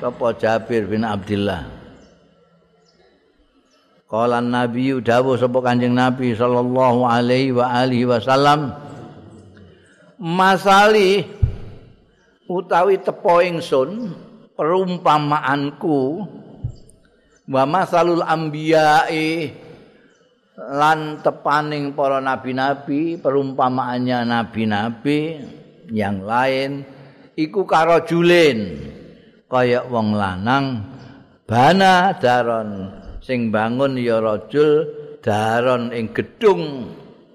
sapa 0.00 0.32
Jabir 0.40 0.88
bin 0.88 1.04
Abdullah 1.04 1.68
Kala 4.08 4.40
Nabi 4.40 4.96
dawuh 5.04 5.36
sapa 5.36 5.60
Kanjeng 5.60 5.92
Nabi 5.92 6.32
sallallahu 6.32 7.04
alaihi 7.04 7.52
wa 7.52 7.68
alihi 7.68 8.08
wasallam 8.08 8.72
Masali 10.16 11.28
utawi 12.48 12.96
tepo 13.04 13.44
ingsun 13.44 14.16
perumpamaanku 14.56 16.00
wa 17.52 17.62
masalul 17.68 18.24
anbiya'i 18.24 19.52
lan 20.60 21.24
tepaning 21.24 21.96
para 21.96 22.20
nabi-nabi 22.20 23.16
perumpamaannya 23.16 24.28
nabi-nabi 24.28 25.40
yang 25.88 26.20
lain 26.20 26.84
iku 27.40 27.64
karo 27.64 28.04
julin. 28.04 28.76
Kaya 29.50 29.88
wong 29.88 30.14
lanang 30.14 30.84
bana 31.48 32.14
daron. 32.14 33.00
Sing 33.24 33.50
bangun 33.50 33.98
ya 33.98 34.22
rajul 34.22 34.86
daron 35.24 35.90
ing 35.90 36.12
gedung 36.14 36.92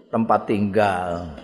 tempat 0.10 0.48
tinggal. 0.48 1.36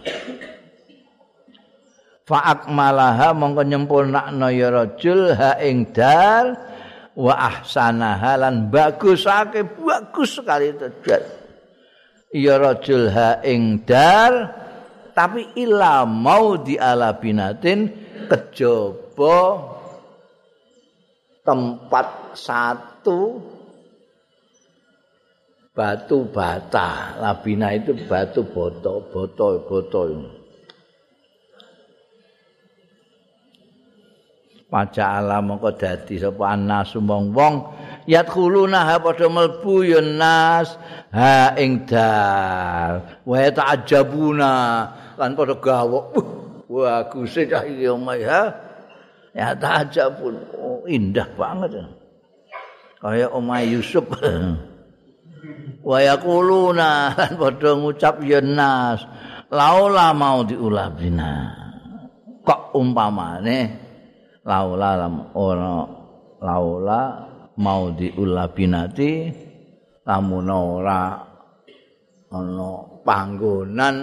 Fa'ak 2.26 2.72
malaha 2.72 3.36
mongko 3.36 3.68
nyempurnakno 3.68 4.48
ya 4.54 4.72
rajul 4.72 5.36
ha 5.36 5.60
ing 5.60 5.92
dar 5.92 6.56
wa 7.12 7.36
ahsanaha 7.36 8.40
lan 8.40 8.72
bagusake 8.72 9.68
bagus 9.76 10.40
sekali 10.40 10.72
terjadi 10.72 11.42
ya 12.32 12.56
rajul 12.56 13.12
ha 13.12 13.44
ing 13.44 13.84
dar 13.84 14.48
tapi 15.12 15.52
ila 15.60 16.08
mau 16.08 16.56
di 16.56 16.80
ala 16.80 17.20
binatin 17.20 17.92
kejaba 18.30 19.40
tempat 21.42 22.38
satu 22.38 23.42
batu 25.72 26.28
bata. 26.30 27.18
Labina 27.18 27.74
itu 27.74 27.96
batu 28.06 28.46
boto, 28.46 29.02
boto, 29.10 29.48
boto. 29.66 30.02
Paca 34.72 35.20
alam 35.20 35.52
mongko 35.52 35.76
dadi 35.76 36.16
sapa 36.16 36.56
anas 36.56 36.96
wong 36.96 37.36
wong 37.36 37.56
yadkhuluna 38.08 38.88
ha 38.88 38.96
padha 39.04 39.28
mlebu 39.28 39.84
ya 39.84 40.00
nas. 40.00 40.80
Ha 41.12 41.60
ing 41.60 41.84
dal. 41.84 43.20
Wa 43.28 43.52
ta'ajabuna 43.52 44.52
lan 45.20 45.36
padha 45.36 45.60
gawok 45.60 46.41
wah 46.72 47.04
guse 47.12 47.44
cah 47.52 47.68
iki 47.68 47.92
omah 47.92 48.16
ya. 48.16 48.40
Ya 49.36 49.52
ta'ajabun 49.56 50.36
oh, 50.56 50.84
indah 50.88 51.28
banget. 51.36 51.84
Kaya 53.04 53.28
omah 53.32 53.60
Yusuf. 53.68 54.08
Wa 55.90 55.98
yaquluna 55.98 57.18
padha 57.18 57.74
ngucap 57.74 58.22
yen 58.22 58.54
nas 58.54 59.02
laula 59.50 60.14
mau 60.14 60.46
diulabina 60.46 61.50
kok 62.46 62.78
umpamane 62.78 63.60
laula 64.46 65.10
ora 65.34 65.76
laula 66.40 67.02
mau 67.58 67.90
diulabinati 67.94 69.14
lamun 70.06 70.50
ora 70.50 71.02
ana 72.32 72.72
panggonan 73.04 73.96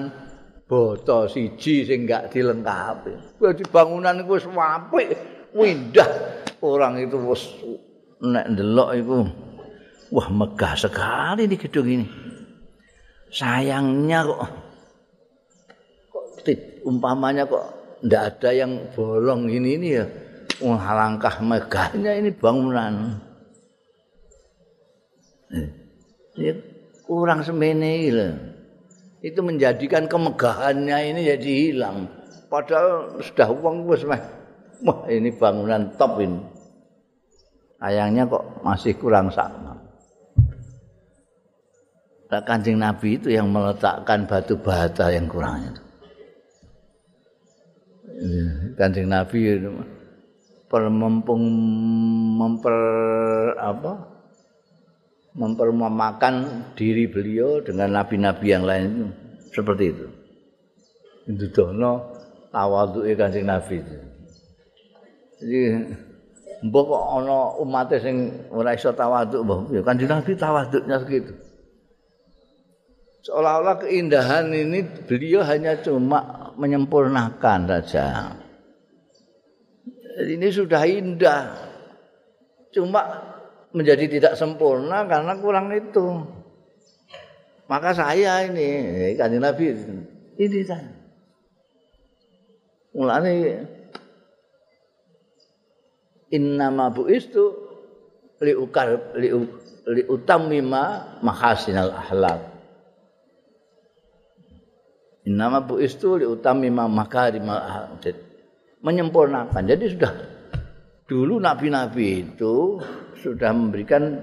boto 0.69 1.25
siji 1.25 1.89
sing 1.89 2.05
gak 2.05 2.29
dilengkapi 2.29 3.41
dadi 3.41 3.65
bangunan 3.73 4.21
iku 4.21 4.37
wis 4.37 4.47
apik 4.47 5.09
windah 5.57 6.09
orang 6.61 7.01
itu 7.01 7.17
wis 7.25 7.43
nek 8.21 8.53
ndelok 8.53 8.91
iku 9.01 9.19
Wah 10.09 10.29
megah 10.33 10.73
sekali 10.73 11.45
di 11.45 11.57
gedung 11.61 11.89
ini. 11.89 12.07
Sayangnya 13.29 14.25
kok 14.25 14.41
kok 16.09 16.27
umpamanya 16.89 17.45
kok 17.45 18.01
ndak 18.01 18.41
ada 18.41 18.51
yang 18.57 18.89
bolong 18.97 19.53
ini 19.53 19.77
ini 19.77 19.89
ya. 20.01 20.09
Wah 20.65 20.97
langkah 20.97 21.45
megahnya 21.45 22.17
ini 22.25 22.33
bangunan. 22.33 23.21
Eh, 26.41 26.57
kurang 27.05 27.45
semene 27.45 27.93
loh. 28.09 28.33
Itu 29.19 29.43
menjadikan 29.43 30.07
kemegahannya 30.07 30.99
ini 31.11 31.21
jadi 31.27 31.51
hilang. 31.71 32.07
Padahal 32.47 33.19
sudah 33.19 33.49
uang 33.51 33.85
wis 33.91 34.07
Wah, 34.07 34.99
ini 35.11 35.35
bangunan 35.35 35.91
top 35.99 36.23
ini. 36.23 36.39
Sayangnya 37.83 38.31
kok 38.31 38.63
masih 38.63 38.95
kurang 38.95 39.31
sama. 39.35 39.75
Nah, 42.29 42.43
kancing 42.45 42.79
Nabi 42.79 43.17
itu 43.19 43.33
yang 43.33 43.51
meletakkan 43.51 44.29
batu 44.29 44.55
bata 44.61 45.11
yang 45.11 45.27
kurang 45.27 45.67
itu. 45.67 45.83
Kancing 48.79 49.09
Nabi 49.11 49.39
itu 49.59 49.71
per 50.69 50.87
mempung 50.93 51.43
memper 52.37 52.77
apa 53.57 54.18
mempermamakan 55.39 56.67
diri 56.75 57.07
beliau 57.07 57.63
dengan 57.63 58.03
nabi-nabi 58.03 58.47
yang 58.51 58.67
lain 58.67 59.15
seperti 59.55 59.95
itu. 59.95 60.07
Itu 61.31 61.47
dono 61.55 62.19
tawadhu 62.51 63.07
kancing 63.15 63.47
Nabi. 63.47 63.79
Jadi 65.39 65.61
mbok 66.67 66.85
kok 66.91 67.05
ana 67.23 67.39
umat 67.63 67.95
sing 68.03 68.35
ora 68.51 68.75
iso 68.75 68.91
tawadhu 68.91 69.47
mbok 69.47 69.59
ya 69.71 69.81
kancing 69.87 70.11
Nabi 70.11 70.33
tawadhunya 70.35 70.97
segitu. 71.07 71.33
seolah-olah 73.29 73.85
keindahan 73.85 74.49
ini 74.57 75.05
beliau 75.05 75.45
hanya 75.45 75.77
cuma 75.85 76.49
menyempurnakan 76.57 77.69
saja. 77.69 78.33
Ini 80.19 80.49
sudah 80.49 80.83
indah, 80.89 81.55
cuma 82.73 83.28
menjadi 83.73 84.05
tidak 84.09 84.35
sempurna 84.35 85.05
karena 85.05 85.33
kurang 85.39 85.73
itu. 85.73 86.25
Maka 87.69 87.93
saya 87.93 88.49
ini, 88.49 89.13
kanjeng 89.17 89.45
Nabi, 89.45 89.77
ini 90.41 90.61
saya. 90.65 90.89
Mulanya 92.97 93.63
innama 96.33 96.89
buistu 96.89 97.53
li 98.41 98.57
ukar 98.57 99.13
li, 99.21 99.29
li 99.93 100.03
utammima 100.09 101.17
mahasinal 101.21 101.93
ahlak 101.93 102.59
Nama 105.29 105.61
bu 105.61 105.77
istu 105.85 106.17
li 106.17 106.25
utami 106.25 106.73
makarimal 106.73 107.61
ahdid. 107.61 108.17
Menyempurnakan. 108.81 109.63
Jadi 109.69 109.85
sudah 109.93 110.13
dulu 111.05 111.37
nabi-nabi 111.37 112.25
itu 112.25 112.81
sudah 113.21 113.51
memberikan 113.55 114.23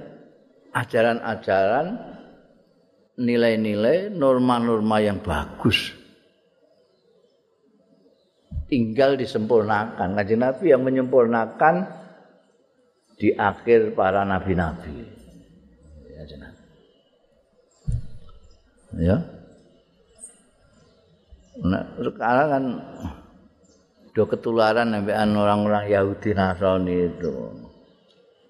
ajaran-ajaran 0.76 2.16
nilai-nilai 3.16 4.12
norma-norma 4.12 5.00
yang 5.00 5.24
bagus. 5.24 5.96
Tinggal 8.68 9.16
disempurnakan. 9.16 10.18
Kajian 10.18 10.42
Nabi 10.42 10.66
yang 10.74 10.84
menyempurnakan 10.84 11.86
di 13.16 13.32
akhir 13.32 13.96
para 13.96 14.28
nabi-nabi. 14.28 15.06
Ya, 16.12 16.24
ya. 19.00 19.18
Nah, 21.56 21.84
sekarang 21.96 22.48
kan 22.52 22.64
do 24.12 24.24
ketularan 24.28 24.92
sampean 24.92 25.32
orang-orang 25.40 25.88
Yahudi 25.88 26.36
Nasrani 26.36 27.16
itu. 27.16 27.65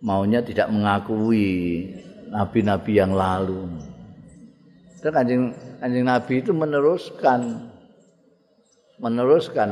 Maunya 0.05 0.37
tidak 0.45 0.69
mengakui 0.69 1.89
nabi-nabi 2.29 2.93
yang 2.93 3.17
lalu. 3.17 3.65
Itu 5.01 5.09
kanjeng, 5.09 5.49
kanjeng 5.81 6.05
Nabi 6.05 6.33
itu 6.45 6.53
meneruskan 6.53 7.73
meneruskan 9.01 9.69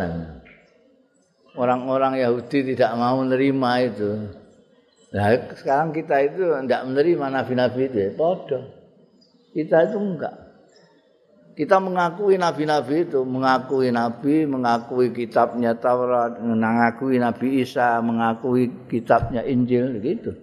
orang-orang 1.54 2.20
Yahudi 2.20 2.74
tidak 2.74 2.92
mau 2.98 3.22
menerima 3.22 3.72
itu. 3.94 4.12
Nah, 5.14 5.30
sekarang 5.54 5.94
kita 5.94 6.18
itu 6.26 6.42
tidak 6.66 6.82
menerima 6.90 7.26
nabi-nabi 7.30 7.82
itu, 7.86 8.18
podo. 8.18 8.60
Kita 9.54 9.86
itu 9.86 9.98
enggak. 10.02 10.43
Kita 11.54 11.78
mengakui 11.78 12.34
nabi-nabi 12.42 13.06
itu, 13.06 13.22
mengakui 13.22 13.94
nabi, 13.94 14.50
mengakui 14.50 15.14
kitabnya 15.14 15.78
Taurat, 15.78 16.42
mengakui 16.42 17.22
Nabi 17.22 17.62
Isa, 17.62 18.02
mengakui 18.02 18.90
kitabnya 18.90 19.46
Injil 19.46 20.02
gitu. 20.02 20.34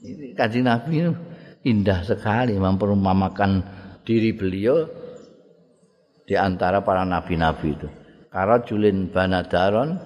Ini 0.00 0.32
kaji 0.32 0.60
Nabi 0.64 0.92
itu 0.96 1.12
indah 1.60 2.00
sekali 2.02 2.56
memperumpamakan 2.56 3.60
diri 4.00 4.32
beliau 4.32 4.88
di 6.24 6.34
antara 6.34 6.80
para 6.80 7.04
nabi-nabi 7.04 7.68
itu. 7.76 7.88
Karena 8.32 8.56
julin 8.64 9.12
banadaron 9.12 10.00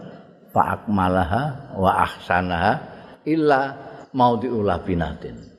fa'akmalaha 0.50 1.76
wa 1.78 1.90
ahsanaha 2.04 2.72
illa 3.22 3.62
maudhi'ul 4.10 4.68
binatin. 4.82 5.53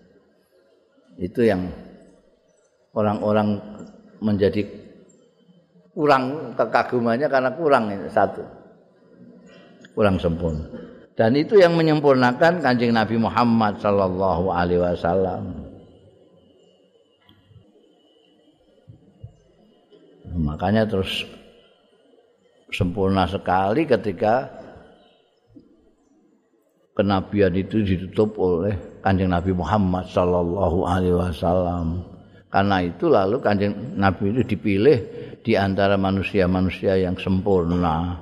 Itu 1.16 1.48
yang 1.48 1.72
orang-orang 2.92 3.60
menjadi 4.20 4.68
kurang 5.96 6.56
kekagumannya 6.60 7.28
karena 7.32 7.52
kurang 7.56 7.92
satu. 8.12 8.44
Kurang 9.96 10.20
sempurna. 10.20 10.68
Dan 11.16 11.32
itu 11.40 11.56
yang 11.56 11.80
menyempurnakan 11.80 12.60
Kanjeng 12.60 12.92
Nabi 12.92 13.16
Muhammad 13.16 13.80
sallallahu 13.80 14.52
alaihi 14.52 14.84
wasallam. 14.84 15.64
Makanya 20.36 20.84
terus 20.84 21.24
sempurna 22.76 23.24
sekali 23.24 23.88
ketika 23.88 24.52
kenabian 26.92 27.56
itu 27.56 27.80
ditutup 27.80 28.36
oleh 28.36 28.76
Kanjeng 29.06 29.30
Nabi 29.30 29.54
Muhammad 29.54 30.10
sallallahu 30.10 30.82
alaihi 30.90 31.14
wasallam. 31.14 32.02
Karena 32.50 32.82
itu 32.82 33.06
lalu 33.06 33.38
Kanjeng 33.38 33.94
Nabi 33.94 34.34
itu 34.34 34.42
dipilih 34.58 34.98
di 35.46 35.54
antara 35.54 35.94
manusia-manusia 35.94 36.98
yang 36.98 37.14
sempurna. 37.14 38.18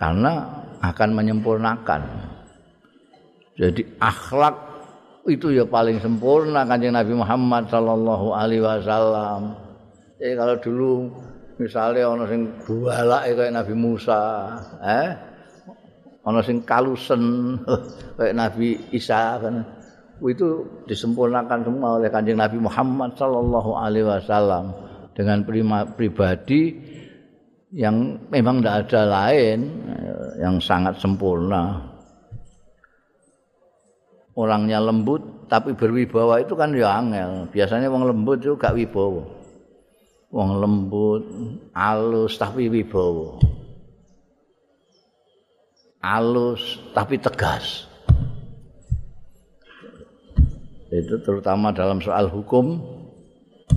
Karena 0.00 0.48
akan 0.80 1.10
menyempurnakan. 1.12 2.02
Jadi 3.60 3.84
akhlak 4.00 4.56
itu 5.28 5.52
ya 5.52 5.68
paling 5.68 6.00
sempurna 6.00 6.64
Kanjeng 6.64 6.96
Nabi 6.96 7.12
Muhammad 7.12 7.68
sallallahu 7.68 8.32
alaihi 8.32 8.64
wasallam. 8.64 9.60
Jadi 10.16 10.32
kalau 10.40 10.56
dulu 10.56 10.92
misalnya 11.60 12.08
ana 12.08 12.24
sing 12.24 12.48
bualak 12.64 13.28
kayak 13.28 13.52
Nabi 13.52 13.74
Musa, 13.76 14.56
eh? 14.80 15.29
Ana 16.20 16.44
sing 16.44 16.60
kalusen 16.68 17.22
kayak 18.20 18.36
Nabi 18.36 18.76
Isa 18.92 19.40
kan. 19.40 19.64
Itu 20.20 20.68
disempurnakan 20.84 21.64
semua 21.64 21.96
oleh 21.96 22.12
Kanjeng 22.12 22.36
Nabi 22.36 22.60
Muhammad 22.60 23.16
sallallahu 23.16 23.72
alaihi 23.72 24.04
wasallam 24.04 24.76
dengan 25.16 25.48
prima, 25.48 25.88
pribadi 25.88 26.76
yang 27.72 28.28
memang 28.28 28.60
tidak 28.60 28.92
ada 28.92 29.02
lain 29.08 29.60
yang 30.36 30.60
sangat 30.60 31.00
sempurna. 31.00 31.88
Orangnya 34.36 34.76
lembut 34.80 35.48
tapi 35.50 35.72
berwibawa 35.72 36.40
itu 36.40 36.52
kan 36.52 36.76
ya 36.76 37.00
angel. 37.00 37.48
Biasanya 37.50 37.88
wong 37.88 38.04
lembut 38.08 38.44
itu 38.44 38.54
gak 38.60 38.76
wibawa. 38.76 39.24
Wong 40.30 40.50
lembut, 40.62 41.22
alus 41.74 42.38
tapi 42.38 42.70
wibawa. 42.70 43.40
Alus 46.00 46.80
tapi 46.96 47.20
tegas. 47.20 47.84
Itu 50.90 51.22
terutama 51.22 51.70
dalam 51.70 52.02
soal 52.02 52.26
hukum, 52.26 52.82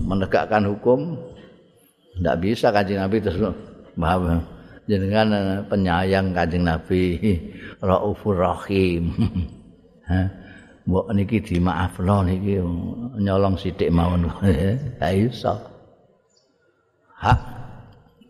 menegakkan 0.02 0.66
hukum, 0.66 1.14
tidak 2.18 2.38
bisa 2.42 2.74
kaji 2.74 2.98
Nabi 2.98 3.22
terus 3.22 3.54
Maaf 3.94 4.26
jenengan 4.90 5.62
penyayang 5.68 6.36
Kanjeng 6.36 6.68
Nabi 6.68 7.18
Raufur 7.88 8.36
Rahim. 8.40 9.14
Mbok 10.84 11.16
niki 11.16 11.40
dimaafno 11.40 12.28
niki 12.28 12.60
nyolong 13.24 13.56
sithik 13.56 13.88
mawon. 13.88 14.28
Ha 15.00 15.08
iso. 15.16 15.56
Hak 17.16 17.40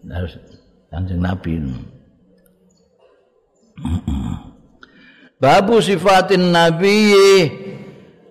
harus 0.05 0.37
Kanjeng 0.93 1.21
Nabi. 1.23 1.57
Babu 5.39 5.83
sifatin 5.83 6.55
Nabi 6.55 7.13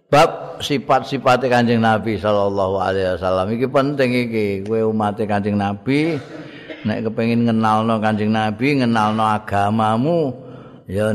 bab 0.08 0.60
sifat-sifat 0.62 1.44
Kanjeng 1.50 1.82
Nabi 1.82 2.16
sallallahu 2.16 2.80
alaihi 2.80 3.18
wasallam. 3.18 3.52
Iki 3.52 3.66
penting 3.68 4.10
iki 4.28 4.46
kowe 4.64 4.92
umat 4.94 5.18
Kanjeng 5.20 5.58
Nabi. 5.58 6.16
Nek 6.82 7.06
kepengin 7.06 7.46
ngenalno 7.46 8.02
Kanjeng 8.02 8.34
Nabi, 8.34 8.82
ngenalno 8.82 9.22
agamamu, 9.22 10.34
ya 10.90 11.14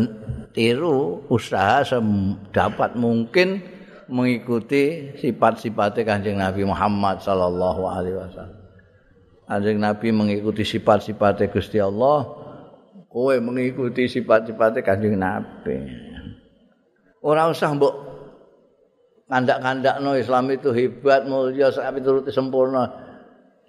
tiru 0.55 1.27
usaha 1.27 1.83
sedapat 1.83 2.95
mungkin 2.95 3.59
mengikuti 4.07 5.11
sifat-sifatnya 5.19 6.07
Kanjeng 6.07 6.39
Nabi 6.39 6.63
Muhammad 6.63 7.19
sallallahu 7.19 7.83
alaihi 7.83 8.15
wasallam. 8.15 8.59
Kanjeng 9.43 9.79
Nabi 9.83 10.07
mengikuti 10.15 10.63
sifat-sifatnya 10.63 11.51
Gusti 11.51 11.83
Allah, 11.83 12.36
kowe 13.07 13.35
mengikuti 13.39 14.05
sifat-sifatnya 14.07 14.81
Kanjeng 14.83 15.15
Nabi. 15.15 15.75
Ora 17.23 17.49
usah 17.49 17.73
mbok 17.73 17.93
kandak-kandakno 19.27 20.15
Islam 20.15 20.47
itu 20.55 20.71
hebat, 20.71 21.27
mulia, 21.27 21.67
sampai 21.71 21.99
turuti 21.99 22.31
sempurna. 22.31 22.87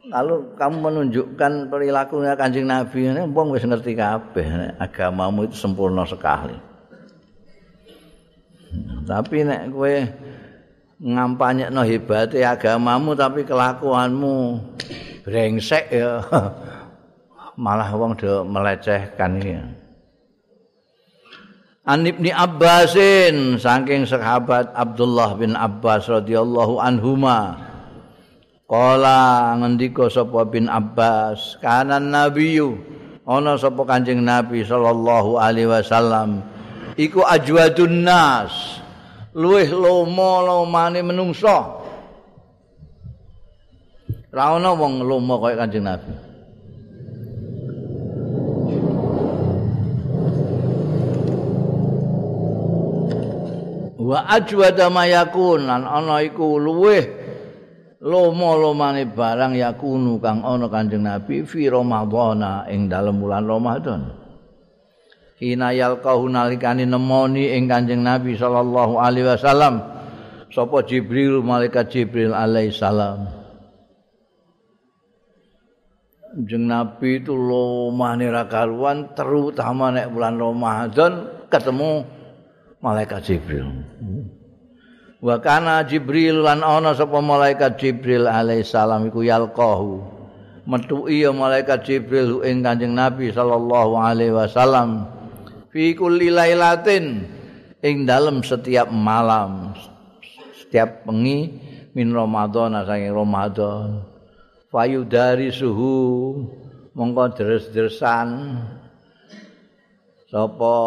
Lalu 0.09 0.55
kamu 0.57 0.77
menunjukkan 0.79 1.69
perilakunya 1.69 2.33
kanjeng 2.39 2.65
Nabi 2.71 3.13
ini, 3.13 3.29
bong 3.29 3.53
wis 3.53 3.67
ngerti 3.67 3.93
kabeh, 3.93 4.79
agamamu 4.79 5.51
itu 5.51 5.59
sempurna 5.59 6.07
sekali. 6.09 6.57
Tapi 9.05 9.37
nek 9.45 9.69
kowe 9.75 9.95
ngampanye 10.99 11.71
no 11.71 11.87
agamamu 11.87 13.15
tapi 13.15 13.47
kelakuanmu 13.47 14.37
brengsek 15.23 15.95
ya 15.95 16.19
malah 17.59 17.91
wong 17.91 18.15
do 18.15 18.47
melecehkan 18.47 19.43
iki. 19.43 19.59
An 21.89 22.07
Ibni 22.07 22.31
Abbasin 22.31 23.59
saking 23.59 24.07
sahabat 24.07 24.71
Abdullah 24.77 25.35
bin 25.35 25.59
Abbas 25.59 26.07
radhiyallahu 26.07 26.79
anhuma 26.79 27.69
Kala 28.69 29.57
ngendika 29.57 30.13
sapa 30.13 30.45
bin 30.45 30.69
Abbas, 30.69 31.57
kanan 31.65 32.13
nabiyyu 32.13 32.77
ana 33.25 33.57
sapa 33.57 33.81
Kanjeng 33.89 34.21
Nabi 34.21 34.61
sallallahu 34.61 35.41
alaihi 35.41 35.73
wasallam 35.73 36.45
iku 36.93 37.25
ajwadun 37.25 38.05
nas 38.05 38.77
luweh 39.33 39.73
lomo-lomane 39.73 41.01
menungso. 41.01 41.81
Ra 44.29 44.61
ana 44.61 44.77
wong 44.77 45.01
lomo 45.01 45.41
kaya 45.41 45.65
Kanjeng 45.65 45.89
Nabi. 45.89 46.28
Wa 54.09 54.25
ajwada 54.25 54.89
mayakun 54.89 55.69
lan 55.69 55.85
ana 55.85 56.25
iku 56.25 56.57
luweh 56.57 57.05
lomo-lomane 58.01 59.05
barang 59.05 59.53
yakunu 59.53 60.17
kang 60.17 60.41
ana 60.41 60.65
Kanjeng 60.73 61.05
Nabi 61.05 61.45
fi 61.45 61.69
Ramadhana 61.69 62.65
ing 62.73 62.89
dalem 62.89 63.21
bulan 63.21 63.45
Ramadan. 63.45 64.09
Hinayal 65.37 66.01
kahu 66.01 66.25
nalikani 66.25 66.89
nemoni 66.89 67.53
ing 67.53 67.69
Kanjeng 67.69 68.01
Nabi 68.01 68.33
sallallahu 68.33 68.97
alaihi 68.97 69.29
wasallam 69.29 69.85
sapa 70.49 70.89
Jibril 70.89 71.45
malaikat 71.45 71.93
Jibril 71.93 72.33
alaihi 72.33 72.73
salam. 72.73 73.29
Jeng 76.49 76.65
Nabi 76.65 77.21
itu 77.21 77.37
lomane 77.37 78.33
ra 78.33 78.49
karuan 78.49 79.13
terutama 79.13 79.93
nek 79.93 80.09
bulan 80.17 80.41
Ramadan 80.41 81.13
ketemu 81.53 82.17
malaikat 82.79 83.21
Jibril. 83.27 83.67
wa 85.19 85.35
kana 85.43 85.83
jibril 85.83 86.47
lan 86.47 86.63
ana 86.63 86.95
sapa 86.95 87.19
malaikat 87.19 87.75
jibril 87.75 88.31
alaihissalam 88.31 89.11
iku 89.11 89.27
yalqahu 89.27 89.99
metu 90.63 91.11
iya 91.11 91.35
malaikat 91.35 91.83
jibril 91.83 92.47
ing 92.47 92.63
kanjeng 92.63 92.95
nabi 92.95 93.35
sallallahu 93.35 93.99
alaihi 93.99 94.31
wasallam 94.31 95.11
fi 95.75 95.99
kulli 95.99 96.31
lailatin 96.31 97.27
ing 97.83 98.07
dalem 98.07 98.47
setiap 98.47 98.87
malam 98.95 99.75
setiap 100.55 101.03
pengi 101.03 101.51
min 101.99 102.15
ramadan 102.15 102.79
saking 102.87 103.11
ramadan 103.11 104.07
fayu 104.71 105.03
dari 105.03 105.51
suhu 105.51 106.47
mongko 106.95 107.35
deres-deresan 107.35 108.55
sapa 110.31 110.79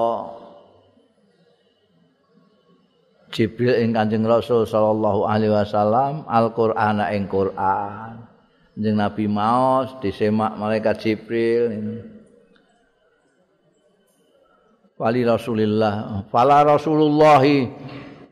Jibril 3.32 3.80
ing 3.80 3.96
Kanjeng 3.96 4.28
Rasul 4.28 4.68
sallallahu 4.68 5.24
alaihi 5.24 5.56
wasallam 5.56 6.28
Al-Qur'an 6.28 7.00
ing 7.16 7.32
Qur'an. 7.32 8.28
Kanjeng 8.76 9.00
Nabi 9.00 9.26
maos 9.32 9.96
disemak 10.04 10.60
malaikat 10.60 11.00
Jibril. 11.00 11.72
Wali 15.02 15.26
Rasulillah, 15.26 16.30
fala 16.30 16.62
Rasulullah 16.62 17.42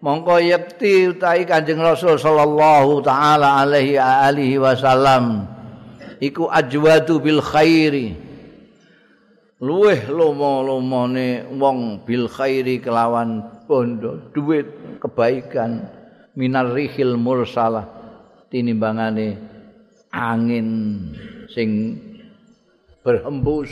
mongko 0.06 0.38
yakti 0.38 1.10
utahi 1.10 1.42
Kanjeng 1.48 1.82
Rasul 1.82 2.22
sallallahu 2.22 3.02
taala 3.02 3.66
alaihi 3.66 3.98
alihi 3.98 4.62
wasallam. 4.62 5.50
Iku 6.20 6.52
ajwadu 6.52 7.24
bil 7.24 7.42
khairi. 7.42 8.14
Luweh 9.60 10.08
lomo-lomone 10.08 11.52
wong 11.52 12.08
bil 12.08 12.32
khairi 12.32 12.80
kelawan 12.80 13.44
bondo 13.68 14.32
duit 14.32 14.79
kebaikan. 15.00 15.88
Minar 16.38 16.72
rihil 16.72 17.20
mursalah 17.20 17.90
tinimbangane 18.48 19.36
angin 20.14 20.68
sing 21.52 22.00
berhembus. 23.04 23.72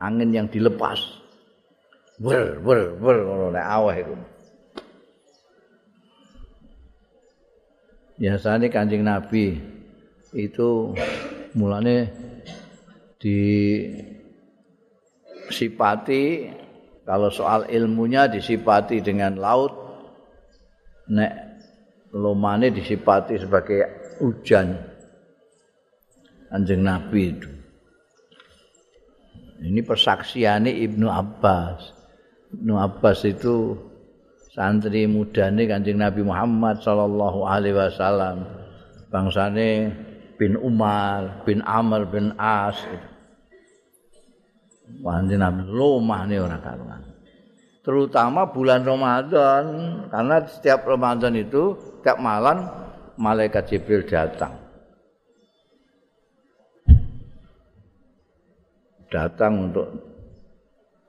Angin 0.00 0.30
yang 0.36 0.46
dilepas. 0.52 1.00
Wer 2.20 2.60
wer 2.62 2.94
wer 3.00 3.18
ngono 3.24 3.50
nek 3.50 3.66
aweh 3.66 3.96
iku. 4.04 4.16
Biasanya 8.14 8.70
kancing 8.70 9.02
nabi 9.02 9.58
itu 10.30 10.94
mulane 11.58 12.14
di 13.18 13.40
sipati 15.50 16.48
kalau 17.04 17.28
soal 17.28 17.68
ilmunya 17.68 18.28
disipati 18.28 19.04
dengan 19.04 19.36
laut 19.36 19.72
nek 21.10 21.32
lomane 22.14 22.72
disipati 22.72 23.36
sebagai 23.36 23.80
hujan 24.22 24.72
anjing 26.48 26.80
nabi 26.80 27.34
itu 27.34 27.50
ini 29.64 29.80
persaksiannya 29.80 30.72
Ibnu 30.72 31.08
Abbas 31.08 32.04
Ibnu 32.54 32.78
Abbas 32.78 33.26
itu 33.26 33.74
santri 34.54 35.10
mudane 35.10 35.66
Kanjeng 35.66 35.98
Nabi 35.98 36.22
Muhammad 36.22 36.78
sallallahu 36.78 37.42
alaihi 37.42 37.74
wasallam. 37.74 38.46
Bangsane 39.10 39.90
bin 40.38 40.54
Umar, 40.54 41.42
bin 41.42 41.58
Amr 41.66 42.06
bin 42.06 42.30
As. 42.38 42.78
Kanjeng 42.78 43.13
Nabi 45.04 45.62
lomah 45.68 46.28
nih 46.28 46.44
karuan. 46.60 47.02
Terutama 47.84 48.48
bulan 48.48 48.80
Ramadan 48.80 49.64
karena 50.08 50.36
setiap 50.48 50.88
Ramadan 50.88 51.36
itu 51.36 51.76
setiap 52.00 52.16
malam 52.16 52.64
malaikat 53.20 53.68
Jibril 53.68 54.08
datang. 54.08 54.56
Datang 59.12 59.70
untuk 59.70 59.88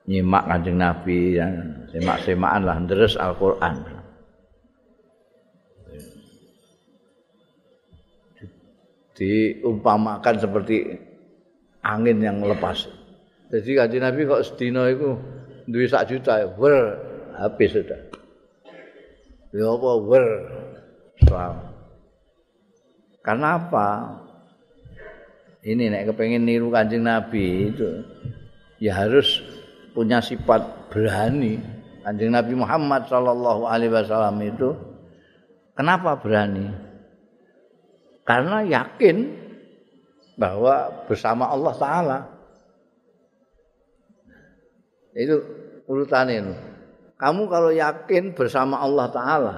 nyimak 0.06 0.46
kanjeng 0.46 0.78
Nabi 0.78 1.40
ya 1.40 1.48
semak-semakan 1.90 2.62
lah 2.62 2.76
deres 2.84 3.16
Al-Qur'an. 3.18 3.96
Diumpamakan 9.16 10.34
seperti 10.36 10.92
angin 11.80 12.20
yang 12.20 12.44
lepas. 12.44 13.05
Jadi 13.46 13.70
kanjeng 13.78 14.02
Nabi 14.02 14.26
kok 14.26 14.42
sedina 14.42 14.90
itu 14.90 15.14
duwe 15.70 15.86
sak 15.86 16.10
juta 16.10 16.42
wer 16.58 16.98
habis 17.38 17.70
sudah. 17.70 18.00
Ya 19.54 19.66
apa 19.70 19.90
wer? 20.02 20.28
Karena 23.22 23.58
apa? 23.58 23.88
Ini 25.66 25.90
nek 25.90 26.14
kepengen 26.14 26.46
niru 26.46 26.70
kanjeng 26.70 27.02
Nabi 27.02 27.74
itu 27.74 28.02
ya 28.78 29.02
harus 29.02 29.42
punya 29.94 30.22
sifat 30.22 30.92
berani. 30.94 31.58
Kanjeng 32.06 32.30
Nabi 32.30 32.54
Muhammad 32.54 33.10
sallallahu 33.10 33.66
alaihi 33.66 33.90
wasallam 33.90 34.38
itu 34.46 34.74
kenapa 35.74 36.18
berani? 36.22 36.70
Karena 38.22 38.62
yakin 38.62 39.26
bahwa 40.38 41.06
bersama 41.06 41.50
Allah 41.50 41.74
taala. 41.74 42.18
Itu 45.16 45.40
urutan 45.88 46.28
itu. 46.28 46.52
Kamu 47.16 47.48
kalau 47.48 47.72
yakin 47.72 48.36
bersama 48.36 48.76
Allah 48.76 49.08
taala, 49.08 49.56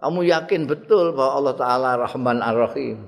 kamu 0.00 0.24
yakin 0.24 0.64
betul 0.64 1.12
bahwa 1.12 1.32
Allah 1.36 1.54
taala 1.60 1.90
Rahman 2.00 2.40
Ar-Rahim. 2.40 2.98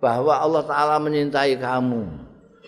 Bahwa 0.00 0.40
Allah 0.40 0.64
taala 0.64 0.96
menyintai 0.96 1.60
kamu. 1.60 2.08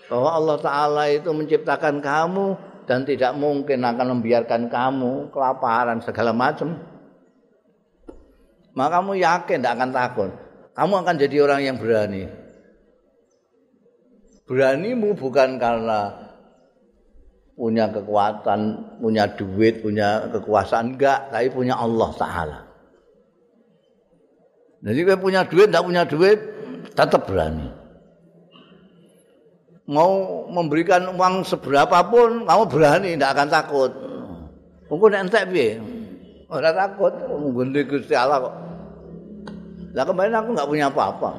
Bahwa 0.05 0.29
Allah 0.37 0.57
taala 0.61 1.03
itu 1.09 1.33
menciptakan 1.33 1.97
kamu 1.99 2.57
dan 2.85 3.01
tidak 3.05 3.33
mungkin 3.33 3.81
akan 3.81 4.21
membiarkan 4.21 4.69
kamu 4.69 5.33
kelaparan 5.33 6.01
segala 6.05 6.29
macam. 6.29 6.77
Maka 8.77 9.01
kamu 9.01 9.13
yakin 9.25 9.57
tidak 9.61 9.73
akan 9.81 9.89
takut. 9.89 10.31
Kamu 10.77 10.93
akan 11.01 11.15
jadi 11.17 11.37
orang 11.41 11.61
yang 11.65 11.77
berani. 11.81 12.29
Beranimu 14.45 15.17
bukan 15.17 15.57
karena 15.57 16.24
punya 17.55 17.87
kekuatan, 17.87 18.59
punya 18.99 19.31
duit, 19.31 19.79
punya 19.79 20.27
kekuasaan 20.29 20.95
enggak, 20.95 21.31
tapi 21.31 21.47
punya 21.49 21.79
Allah 21.79 22.11
Taala. 22.19 22.59
Jadi 24.85 24.99
kalau 25.01 25.23
punya 25.23 25.41
duit, 25.47 25.67
tidak 25.71 25.85
punya 25.87 26.03
duit, 26.05 26.39
tetap 26.93 27.25
berani. 27.25 27.71
mau 29.85 30.45
memberikan 30.49 31.13
uang 31.13 31.45
seberapa 31.45 32.01
pun 32.09 32.49
kamu 32.49 32.63
berani 32.73 33.13
tidak 33.13 33.37
akan 33.37 33.49
takut. 33.53 33.91
Mungkin 34.89 35.29
entek 35.29 35.45
piye? 35.53 35.77
Ora 36.49 36.73
takut, 36.73 37.13
nggundi 37.25 37.85
Gusti 37.85 38.17
Allah 38.17 38.49
kok. 38.49 38.55
Lah 39.93 40.05
kemarin 40.05 40.37
aku 40.37 40.49
nggak 40.57 40.69
punya 40.69 40.85
apa-apa. 40.89 41.31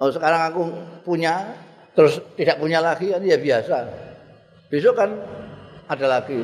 Oh 0.00 0.10
sekarang 0.10 0.42
aku 0.50 0.62
punya, 1.06 1.46
terus 2.00 2.16
tidak 2.32 2.56
punya 2.56 2.80
lagi 2.80 3.12
kan 3.12 3.20
ya 3.20 3.36
biasa. 3.36 3.76
Besok 4.72 4.96
kan 4.96 5.12
ada 5.84 6.06
lagi. 6.08 6.40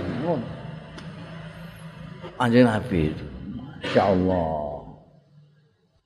Anjing 2.37 2.69
Nabi 2.69 3.17
itu. 3.17 3.27
Masya 3.81 4.03
Allah. 4.05 4.85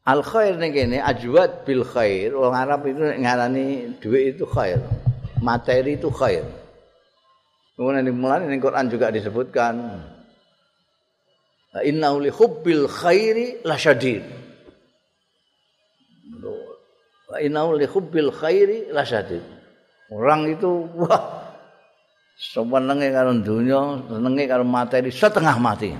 Al 0.06 0.22
khair 0.22 0.54
ning 0.54 0.70
kene 0.70 1.02
ajwad 1.02 1.66
bil 1.66 1.82
khair. 1.82 2.30
Wong 2.30 2.54
Arab 2.54 2.86
itu 2.86 3.02
ngarani 3.02 3.98
duit 3.98 4.38
itu 4.38 4.46
khair. 4.46 4.78
Materi 5.42 5.98
itu 5.98 6.14
khair. 6.14 6.46
Kemudian 7.74 8.06
di 8.06 8.14
mulai 8.14 8.46
ning 8.46 8.62
Quran 8.62 8.86
juga 8.86 9.10
disebutkan 9.10 9.74
Inna 11.82 12.14
li 12.22 12.30
hubbil 12.30 12.86
khairi 12.86 13.66
lasyadid. 13.66 14.39
Inna 17.38 17.62
li 17.70 17.86
khairi 17.86 18.90
lasyadid. 18.90 19.44
Orang 20.10 20.50
itu 20.50 20.90
wah 20.98 21.54
senenge 22.34 23.14
karo 23.14 23.30
dunya, 23.38 24.02
senenge 24.10 24.44
karo 24.50 24.64
materi 24.66 25.14
setengah 25.14 25.56
mati. 25.62 25.92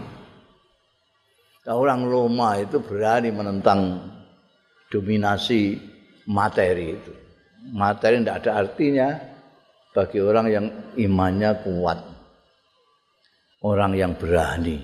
orang 1.70 2.02
Roma 2.02 2.58
itu 2.58 2.82
berani 2.82 3.30
menentang 3.30 4.02
dominasi 4.90 5.78
materi 6.26 6.98
itu. 6.98 7.12
Materi 7.70 8.18
tidak 8.18 8.42
ada 8.42 8.66
artinya 8.66 9.08
bagi 9.94 10.18
orang 10.18 10.46
yang 10.50 10.66
imannya 10.98 11.50
kuat. 11.62 11.98
Orang 13.60 13.92
yang 13.94 14.16
berani. 14.16 14.80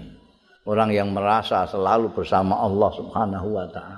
Orang 0.69 0.93
yang 0.93 1.15
merasa 1.15 1.65
selalu 1.65 2.13
bersama 2.13 2.61
Allah 2.61 2.91
subhanahu 2.93 3.49
wa 3.55 3.67
ta'ala. 3.71 3.96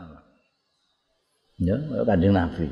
Ya, 1.58 1.74
kanjeng 2.06 2.38
Nabi. 2.38 2.70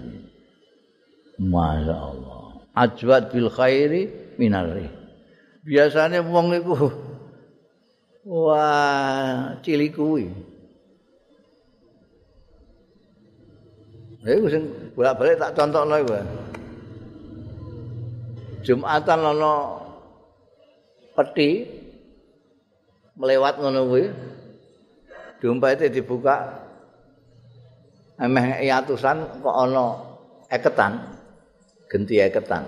Masya 1.42 1.94
Allah. 1.94 2.62
Ajwad 2.70 3.34
bil 3.34 3.50
khairi 3.50 4.08
minari. 4.38 4.86
Biasanya 5.66 6.22
wong 6.22 6.54
itu 6.54 6.74
Wah, 8.26 9.54
cilik 9.62 9.94
kuwi. 9.94 10.26
Iku 14.26 14.46
sing 14.50 14.66
bolak-balik 14.98 15.38
tak 15.38 15.54
contohno 15.54 15.94
iku. 16.02 16.18
Jumatan 18.66 19.22
ana 19.22 19.54
peti 21.14 21.70
melewat 23.14 23.62
ngono 23.62 23.86
kuwi. 23.86 24.10
Dompete 25.38 25.86
dibuka 25.86 26.65
emeh 28.20 28.68
atusan 28.68 29.40
kok 29.40 29.56
ana 29.56 29.84
eketan. 30.52 30.92
Genti 31.90 32.20
eketan. 32.20 32.64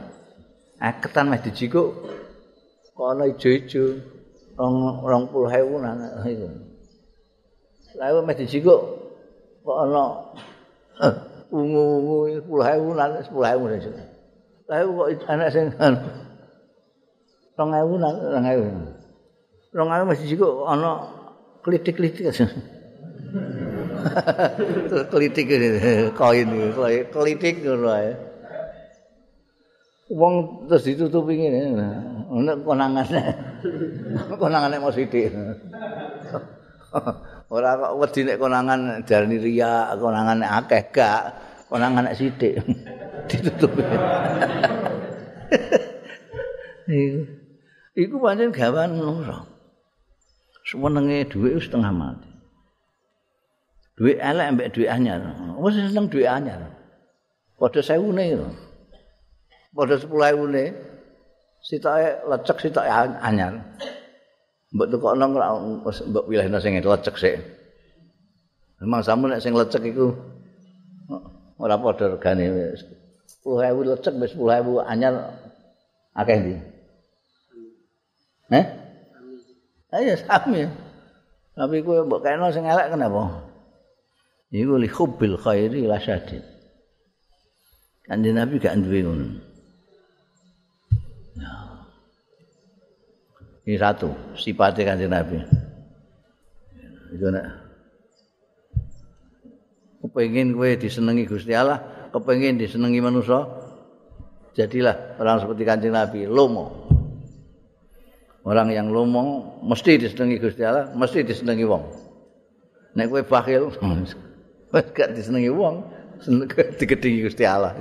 Eketan 0.78 1.30
meh 1.30 1.40
dijikuk 1.42 1.88
kok 2.94 3.08
ana 3.14 3.24
ijo-ijo. 3.30 4.18
rong 4.58 5.06
rong 5.06 5.24
puluh 5.30 5.46
hewu 5.46 5.78
nang 5.78 6.02
iku. 6.26 6.50
Lalu 7.94 8.18
mesti 8.26 8.44
jikuk 8.50 8.82
kok 9.62 9.78
ana 9.86 10.34
eh, 10.98 11.14
ungu-ungu 11.54 12.42
puluh 12.42 12.66
hewu 12.66 12.88
nang 12.98 13.22
sepuluh 13.22 13.48
hewu 13.54 13.64
saja. 13.70 13.90
Lalu 14.66 14.86
kok 14.90 15.08
anak 15.30 15.48
sing 15.54 15.70
rong 17.58 17.70
hewu 17.70 17.94
nang 18.02 18.14
rong 18.18 18.46
hewu. 18.50 18.66
Rong 19.70 19.90
hewu 19.94 20.04
mesti 20.10 20.26
jikuk 20.26 20.66
ana 20.66 21.06
klitik-klitik 21.62 22.34
Kelitik 25.10 25.48
koin 26.14 26.48
kelitik 27.12 27.54
ngono 27.64 27.88
ae. 27.92 28.10
Wong 30.08 30.64
terus 30.68 30.88
ditutupi 30.88 31.36
ngene. 31.36 31.60
Ono 32.32 32.52
konangan. 32.64 33.06
konangan 34.40 34.80
mau 34.80 34.92
sithik. 34.92 35.32
Ora 37.48 37.70
kok 37.80 37.92
wedi 38.00 38.28
nek 38.28 38.40
konangan 38.40 38.80
darani 39.08 39.40
riya, 39.40 39.96
konangan 39.96 40.44
akeh 40.44 40.92
gak, 40.92 41.22
konangan 41.68 42.08
nek 42.08 42.16
sithik. 42.16 42.60
ditutupi. 43.28 43.84
Iku. 47.98 48.16
Pancen 48.22 48.50
gawan 48.54 48.96
ngono. 48.96 49.44
Semenenge 50.64 51.28
dhuwit 51.28 51.60
setengah 51.64 51.92
mati. 51.92 52.27
Dhuwit 53.98 54.22
elek 54.22 54.48
mbek 54.54 54.68
dhuwit 54.70 54.90
anyar. 54.94 55.20
Wis 55.58 55.74
seneng 55.74 56.06
dhuwit 56.06 56.30
anyar. 56.30 56.70
Padha 57.58 57.82
sewune 57.82 58.24
lho. 58.38 58.48
Padha 59.74 59.98
10.000 59.98 60.54
ne. 60.54 60.64
Sitoke 61.58 62.22
lecek 62.30 62.58
sitoke 62.62 62.86
anyar. 63.18 63.58
Mbok 64.70 64.86
tukokno 64.94 65.24
mbok 65.82 66.24
wilehna 66.30 66.62
sing 66.62 66.78
lecek 66.78 67.16
sik. 67.18 67.42
Memang 68.78 69.02
sampun 69.02 69.34
nek 69.34 69.42
sing 69.42 69.58
lecek 69.58 69.82
iku 69.90 70.14
ora 71.58 71.74
padha 71.74 72.14
regane 72.14 72.46
wis. 72.54 72.86
10.000 73.42 73.82
lecek 73.82 74.14
wis 74.22 74.32
10.000 74.38 74.86
anyar 74.86 75.14
akeh 76.14 76.38
ndi? 76.38 76.54
Eh? 78.54 78.64
Ayo 79.90 80.14
sami. 80.22 80.70
Tapi 81.58 81.82
kowe 81.82 82.06
mbok 82.06 82.22
kena 82.22 82.54
sing 82.54 82.62
elek 82.62 82.94
kenapa? 82.94 83.47
Iku 84.48 84.80
li 84.80 84.88
hubbil 84.88 85.36
khairi 85.36 85.84
la. 85.84 86.00
Kanjeng 88.08 88.36
Nabi 88.40 88.56
gak 88.56 88.80
duwe 88.80 89.04
ngono. 89.04 89.26
Ini 93.68 93.76
satu 93.76 94.08
sifatnya 94.32 94.96
kanjeng 94.96 95.12
Nabi. 95.12 95.36
Itu 97.12 97.28
nak. 97.28 97.68
Kepengin 100.00 100.56
kowe 100.56 100.72
disenengi 100.72 101.28
Gusti 101.28 101.52
Allah, 101.52 102.08
kepengin 102.08 102.56
disenengi 102.56 103.04
manusia, 103.04 103.44
jadilah 104.56 105.20
orang 105.20 105.44
seperti 105.44 105.68
kanjeng 105.68 105.92
Nabi, 105.92 106.24
lomo. 106.24 106.88
Orang 108.48 108.72
yang 108.72 108.88
lomo 108.88 109.60
mesti 109.60 110.00
disenengi 110.00 110.40
Gusti 110.40 110.64
Allah, 110.64 110.88
mesti 110.96 111.20
disenengi 111.28 111.68
wong. 111.68 111.84
Nek 112.96 113.04
kowe 113.12 113.20
bakhil, 113.20 113.68
gak 114.72 115.16
disenengi 115.16 115.52
wong, 115.52 115.84
digedingi 116.76 117.24
Gusti 117.24 117.44
Allah. 117.48 117.72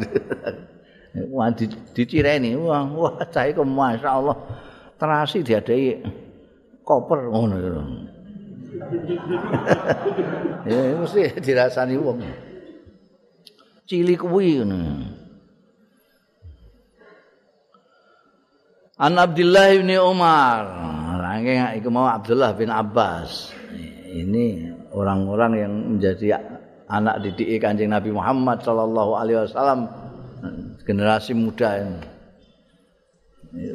Wah 1.33 1.49
di, 1.49 1.65
dicireni, 1.97 2.53
wah 2.53 2.85
wah 2.85 3.17
cah 3.25 3.49
iku 3.49 3.65
masyaallah 3.65 4.37
terasi 5.01 5.41
diadai 5.41 5.97
koper 6.85 7.33
ngono 7.33 7.57
ya 10.69 10.77
mesti 11.01 11.41
dirasani 11.41 11.97
wong. 11.97 12.21
Cili 13.89 14.13
kuwi 14.13 14.61
ngono. 14.61 14.77
An 18.97 19.13
Abdullah 19.17 19.69
bin 19.77 19.93
Umar. 19.97 20.65
Rangke 21.17 21.81
iku 21.81 21.89
mau 21.89 22.05
Abdullah 22.09 22.53
bin 22.53 22.69
Abbas. 22.69 23.53
Ini 24.07 24.71
orang-orang 24.93 25.51
yang 25.57 25.73
menjadi 25.97 26.37
anak 26.87 27.23
didik 27.23 27.59
Kanjeng 27.59 27.91
Nabi 27.91 28.11
Muhammad 28.15 28.63
sallallahu 28.63 29.11
alaihi 29.19 29.43
wasallam 29.43 29.87
generasi 30.87 31.35
muda 31.35 31.83
ini. 31.83 31.99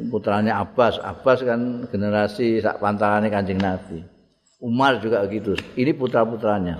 Putranya 0.09 0.61
Abbas, 0.61 1.01
Abbas 1.01 1.41
kan 1.41 1.89
generasi 1.89 2.61
sak 2.61 2.77
pantarannya 2.77 3.29
Kanjeng 3.29 3.61
Nabi. 3.61 4.01
Umar 4.63 5.01
juga 5.03 5.25
begitu. 5.27 5.57
Ini 5.75 5.91
putra-putranya. 5.97 6.79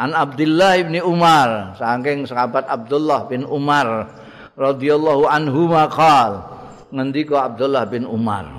An 0.00 0.16
Abdullah 0.16 0.80
bin 0.80 0.96
Umar, 1.02 1.76
saking 1.76 2.24
sahabat 2.24 2.64
Abdullah 2.70 3.28
bin 3.28 3.44
Umar 3.44 4.08
radhiyallahu 4.56 5.28
anhu 5.28 5.68
maqal. 5.68 6.60
ngendika 6.90 7.46
Abdullah 7.46 7.86
bin 7.86 8.02
Umar 8.02 8.50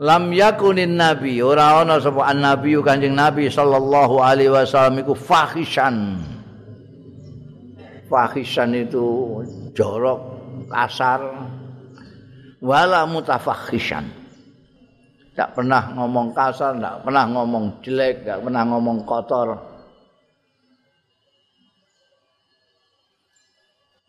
Lam 0.00 0.32
yakunin 0.32 0.96
nabi 0.96 1.44
ora 1.44 1.84
ana 1.84 2.00
sapa 2.00 2.32
nabi 2.32 2.72
Kanjeng 2.80 3.12
Nabi 3.12 3.52
sallallahu 3.52 4.16
alaihi 4.24 4.48
wasallam 4.48 5.04
iku 5.04 5.12
fahishan. 5.12 6.16
Fahishan 8.08 8.72
itu 8.80 9.38
jorok, 9.76 10.40
kasar. 10.72 11.20
Wala 12.64 13.04
mutafakhishan. 13.04 14.08
Tak 15.36 15.52
pernah 15.52 15.92
ngomong 15.92 16.32
kasar, 16.32 16.80
tak 16.80 17.04
pernah 17.04 17.24
ngomong 17.28 17.84
jelek, 17.84 18.24
tak 18.24 18.40
pernah 18.40 18.64
ngomong 18.72 19.04
kotor. 19.04 19.70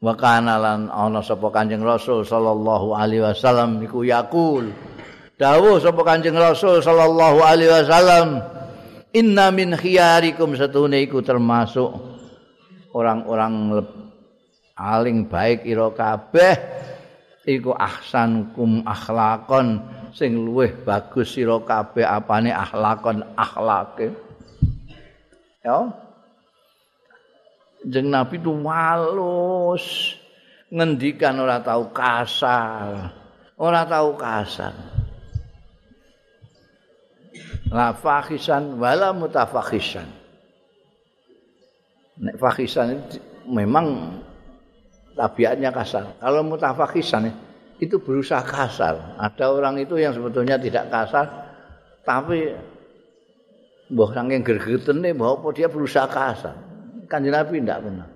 wa 0.01 0.17
kana 0.17 0.57
lan 0.57 0.89
ana 0.89 1.21
sapa 1.21 1.53
Kanjeng 1.53 1.85
Rasul 1.85 2.25
sallallahu 2.25 2.97
alaihi 2.97 3.21
wasallam 3.21 3.77
iku 3.85 4.01
yaqul 4.01 4.73
dawuh 5.41 5.81
sapa 5.81 6.05
Kanjeng 6.05 6.37
Rasul 6.37 6.85
sallallahu 6.85 7.41
alaihi 7.41 7.73
wasallam 7.73 8.45
inna 9.09 9.49
min 9.49 9.73
khiyarikum 9.73 10.53
satune 10.53 11.01
iku 11.01 11.25
termasuk 11.25 11.89
orang-orang 12.93 13.81
paling 14.77 15.25
baik 15.25 15.65
ira 15.65 15.89
kabeh 15.89 16.53
iku 17.49 17.73
ahsankum 17.73 18.85
akhlakon 18.85 19.81
sing 20.13 20.37
luweh 20.37 20.77
bagus 20.85 21.33
sira 21.33 21.57
kabeh 21.57 22.05
apane 22.05 22.53
akhlakon 22.53 23.25
akhlake 23.33 24.13
ya 25.65 25.89
Jeng 27.81 28.13
Nabi 28.13 28.37
itu 28.37 28.53
walus 28.61 30.13
ngendikan 30.69 31.33
ora 31.41 31.65
tahu 31.65 31.89
kasar. 31.89 33.09
Ora 33.57 33.81
tahu 33.89 34.21
kasar. 34.21 35.01
La 37.72 37.95
fakhisan 37.95 38.76
wala 38.76 39.15
mutafakhisan. 39.15 40.07
Nek 42.22 42.36
fakhisan 42.36 42.99
itu 42.99 43.17
memang 43.47 44.19
tabiatnya 45.15 45.72
kasar. 45.72 46.19
Kalau 46.19 46.43
mutafakhisan 46.43 47.32
itu 47.80 47.95
berusaha 47.97 48.43
kasar. 48.43 49.15
Ada 49.17 49.55
orang 49.55 49.80
itu 49.80 49.95
yang 49.95 50.11
sebetulnya 50.11 50.59
tidak 50.59 50.91
kasar 50.91 51.26
tapi 52.01 52.51
mbah 53.91 54.09
saking 54.15 54.41
gregetene 54.41 55.15
bahwa 55.15 55.49
dia 55.55 55.72
berusaha 55.72 56.07
kasar. 56.11 56.55
kanjeng 57.07 57.36
Nabi 57.36 57.59
tidak 57.59 57.80
pernah. 57.84 58.07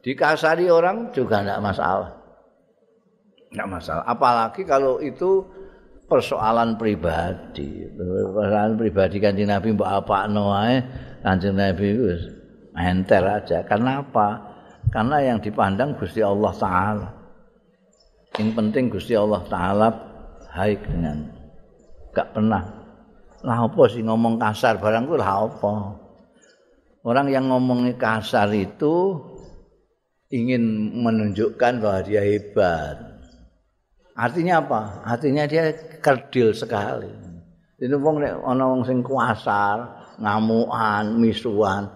Dikasari 0.00 0.66
orang 0.66 1.14
juga 1.14 1.44
tidak 1.44 1.60
masalah. 1.62 2.10
Tidak 3.50 3.68
masalah. 3.68 4.02
Apalagi 4.08 4.62
kalau 4.66 4.98
itu 4.98 5.46
persoalan 6.10 6.74
pribadi. 6.74 7.86
Persoalan 7.86 8.74
pribadi 8.74 9.22
kanjeng 9.22 9.54
Nabi 9.54 9.70
mbak 9.70 9.90
apa 10.02 10.26
noai 10.26 10.82
kanjeng 11.22 11.54
Nabi 11.54 11.86
itu 11.94 12.06
enter 12.74 13.22
aja. 13.22 13.62
Karena 13.62 14.02
apa? 14.02 14.28
Karena 14.90 15.22
yang 15.22 15.38
dipandang 15.38 15.94
Gusti 15.94 16.18
Allah 16.18 16.50
Taala. 16.58 17.08
Yang 18.34 18.50
penting 18.58 18.84
Gusti 18.90 19.14
Allah 19.14 19.42
Taala 19.46 19.88
baik 20.50 20.82
dengan 20.82 21.30
gak 22.10 22.34
pernah 22.34 22.80
lah 23.46 23.70
apa 23.70 23.82
sih 23.86 24.02
ngomong 24.02 24.34
kasar 24.36 24.82
barangku 24.82 25.14
lah 25.14 25.46
apa 25.46 25.74
Orang 27.00 27.32
yang 27.32 27.48
ngomongnya 27.48 27.96
kasar 27.96 28.52
itu 28.52 29.16
ingin 30.28 30.92
menunjukkan 31.00 31.80
bahwa 31.80 32.00
dia 32.04 32.20
hebat. 32.20 33.00
Artinya 34.20 34.60
apa? 34.60 34.80
Artinya 35.08 35.48
dia 35.48 35.72
kerdil 36.04 36.52
sekali. 36.52 37.08
Itu 37.80 37.96
wong 37.96 38.20
nek 38.20 38.44
ana 38.44 38.68
wong 38.68 38.84
sing 38.84 39.00
kuasar, 39.00 39.88
ngamukan, 40.20 41.16
misuan, 41.16 41.88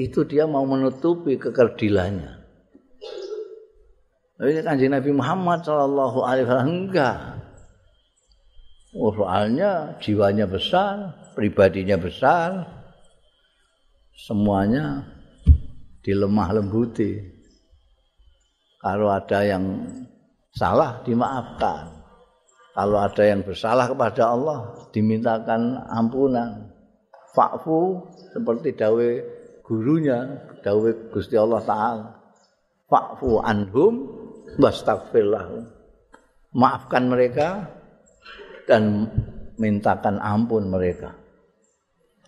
itu 0.00 0.24
dia 0.24 0.48
mau 0.48 0.64
menutupi 0.64 1.36
kekerdilannya. 1.36 2.32
Tapi 4.40 4.64
kanjeng 4.64 4.92
Nabi 4.96 5.10
Muhammad 5.12 5.64
Shallallahu 5.64 6.18
Alaihi 6.24 6.44
Wasallam 6.48 6.72
enggak. 6.72 7.18
Oh, 8.96 9.12
soalnya 9.12 10.00
jiwanya 10.00 10.48
besar, 10.48 11.12
pribadinya 11.36 12.00
besar, 12.00 12.64
semuanya 14.16 15.04
dilemah 16.00 16.56
lembuti. 16.56 17.20
Kalau 18.80 19.12
ada 19.12 19.44
yang 19.44 19.64
salah 20.56 21.04
dimaafkan. 21.04 21.92
Kalau 22.76 22.98
ada 23.00 23.24
yang 23.24 23.44
bersalah 23.44 23.88
kepada 23.92 24.32
Allah 24.32 24.88
dimintakan 24.92 25.84
ampunan. 25.92 26.72
Fa'fu 27.36 28.00
seperti 28.32 28.72
dawe 28.72 29.08
gurunya, 29.60 30.40
dawe 30.64 31.12
Gusti 31.12 31.36
Allah 31.36 31.60
taala. 31.64 32.08
Fa'fu 32.88 33.44
anhum 33.44 34.08
wastaghfir 34.56 35.24
lahum. 35.28 35.68
Maafkan 36.56 37.12
mereka 37.12 37.68
dan 38.64 39.08
mintakan 39.60 40.16
ampun 40.20 40.68
mereka. 40.72 41.12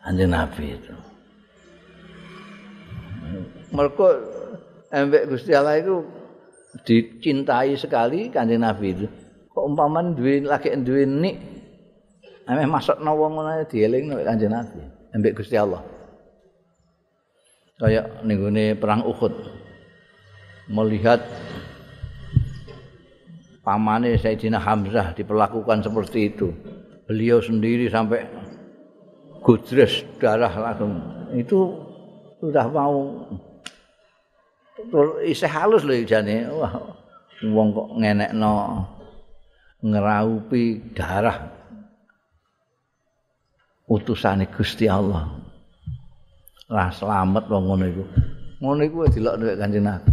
Anjing 0.04 0.32
Nabi 0.32 0.76
itu. 0.76 0.94
Mereka 3.72 4.08
embek 4.92 5.28
Gusti 5.28 5.52
Allah 5.52 5.80
itu 5.80 6.17
dicintai 6.86 7.74
sekali 7.78 8.28
kanjeng 8.28 8.62
Nabi 8.62 8.86
itu. 8.94 9.06
Kok 9.50 9.64
umpaman 9.74 10.14
duwe 10.14 10.44
lagi 10.44 10.70
duwe 10.78 11.02
nik 11.02 11.36
Ame 12.48 12.64
masuk 12.64 13.04
nawa 13.04 13.28
ngono 13.28 13.60
dieling 13.68 14.08
nek 14.08 14.24
Kanjeng 14.24 14.48
Nabi, 14.48 14.80
ambek 15.12 15.36
Gusti 15.36 15.60
Allah. 15.60 15.84
Kayak 17.76 18.24
ning 18.24 18.40
perang 18.80 19.04
Uhud. 19.04 19.36
Melihat 20.72 21.20
pamane 23.60 24.16
Sayyidina 24.16 24.64
Hamzah 24.64 25.12
diperlakukan 25.12 25.84
seperti 25.84 26.32
itu. 26.32 26.48
Beliau 27.04 27.44
sendiri 27.44 27.92
sampai 27.92 28.24
gudres 29.44 30.08
darah 30.16 30.52
langsung. 30.56 31.04
Itu 31.36 31.84
sudah 32.40 32.64
mau 32.72 33.28
isih 35.26 35.50
halus 35.50 35.82
lho 35.82 36.04
jane. 36.06 36.46
Wah, 36.50 36.72
wong 37.42 37.68
kok 37.74 37.88
ngenekno 37.98 38.52
ngeraupi 39.82 40.94
darah 40.94 41.38
utusane 43.88 44.46
Gusti 44.52 44.86
Allah. 44.86 45.26
Lah 46.68 46.92
selamat 46.92 47.48
wong 47.48 47.64
ngono 47.64 47.84
iku. 47.88 48.04
Ngono 48.60 48.80
iku 48.84 48.98
delok 49.08 49.34
nek 49.40 49.56
Kanjeng 49.56 49.86
Nabi. 49.86 50.12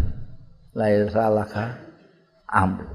Lahir 0.76 1.07
salah 1.11 1.47
ka 1.47 1.66
ampun. 2.47 2.88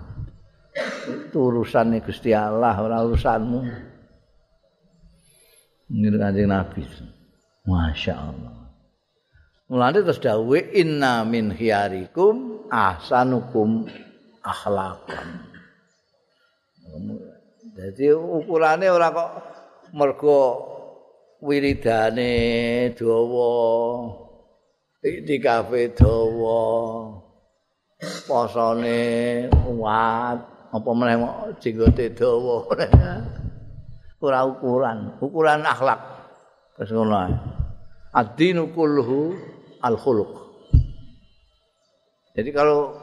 Itu 1.10 1.52
urusane 1.52 2.00
Gusti 2.00 2.32
Allah 2.32 2.72
ora 2.80 3.04
urusanmu. 3.04 3.60
Ini 5.92 6.08
Kanjeng 6.16 6.48
Nabi. 6.48 6.82
Masya 7.68 8.14
Allah. 8.16 8.59
Mulane 9.70 10.02
terus 10.02 10.18
dawe 10.18 10.58
inna 10.74 11.22
min 11.22 11.54
khiyarikum 11.54 12.66
ahsanukum 12.66 13.86
akhlaqan. 14.42 15.46
Jadi 17.78 18.10
ukurannya 18.10 18.90
orang 18.90 19.14
kok 19.14 19.30
mergo 19.94 20.42
wiridane 21.38 22.34
dawa 22.98 23.54
itikafe 25.06 25.94
dawa 25.94 26.60
posone 28.26 29.00
kuat 29.54 30.38
apa 30.74 30.90
meneh 30.98 31.16
jenggote 31.62 32.10
dawa. 32.10 32.66
Ora 34.26 34.40
ukuran 34.50 35.14
ukuran 35.22 35.62
akhlak. 35.62 36.00
Wis 36.74 36.90
ngono 36.90 37.22
ad-dinu 38.10 38.74
kulluhu 38.74 39.49
al-khuluq 39.82 40.30
jadi 42.36 42.50
kalau 42.54 42.94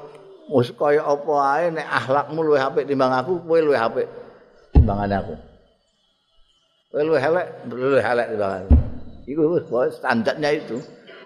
wis 0.53 0.71
kaya 0.71 1.03
apa 1.03 1.33
ae 1.57 1.65
nek 1.73 1.87
akhlakmu 1.87 2.39
luwih 2.41 2.63
apik 2.63 2.87
timbang 2.87 3.11
aku 3.11 3.43
kowe 3.43 3.59
luwih 3.59 3.81
apik 3.81 4.07
timbangane 4.71 5.15
aku 5.19 5.35
Kowe 6.87 7.03
luwih 7.03 7.19
elek, 7.19 7.47
luwih 7.67 8.01
elek 8.01 8.27
banget. 8.39 8.65
Iku 9.27 9.59
wis 9.59 9.67
standarnya 9.99 10.49
itu. 10.55 10.79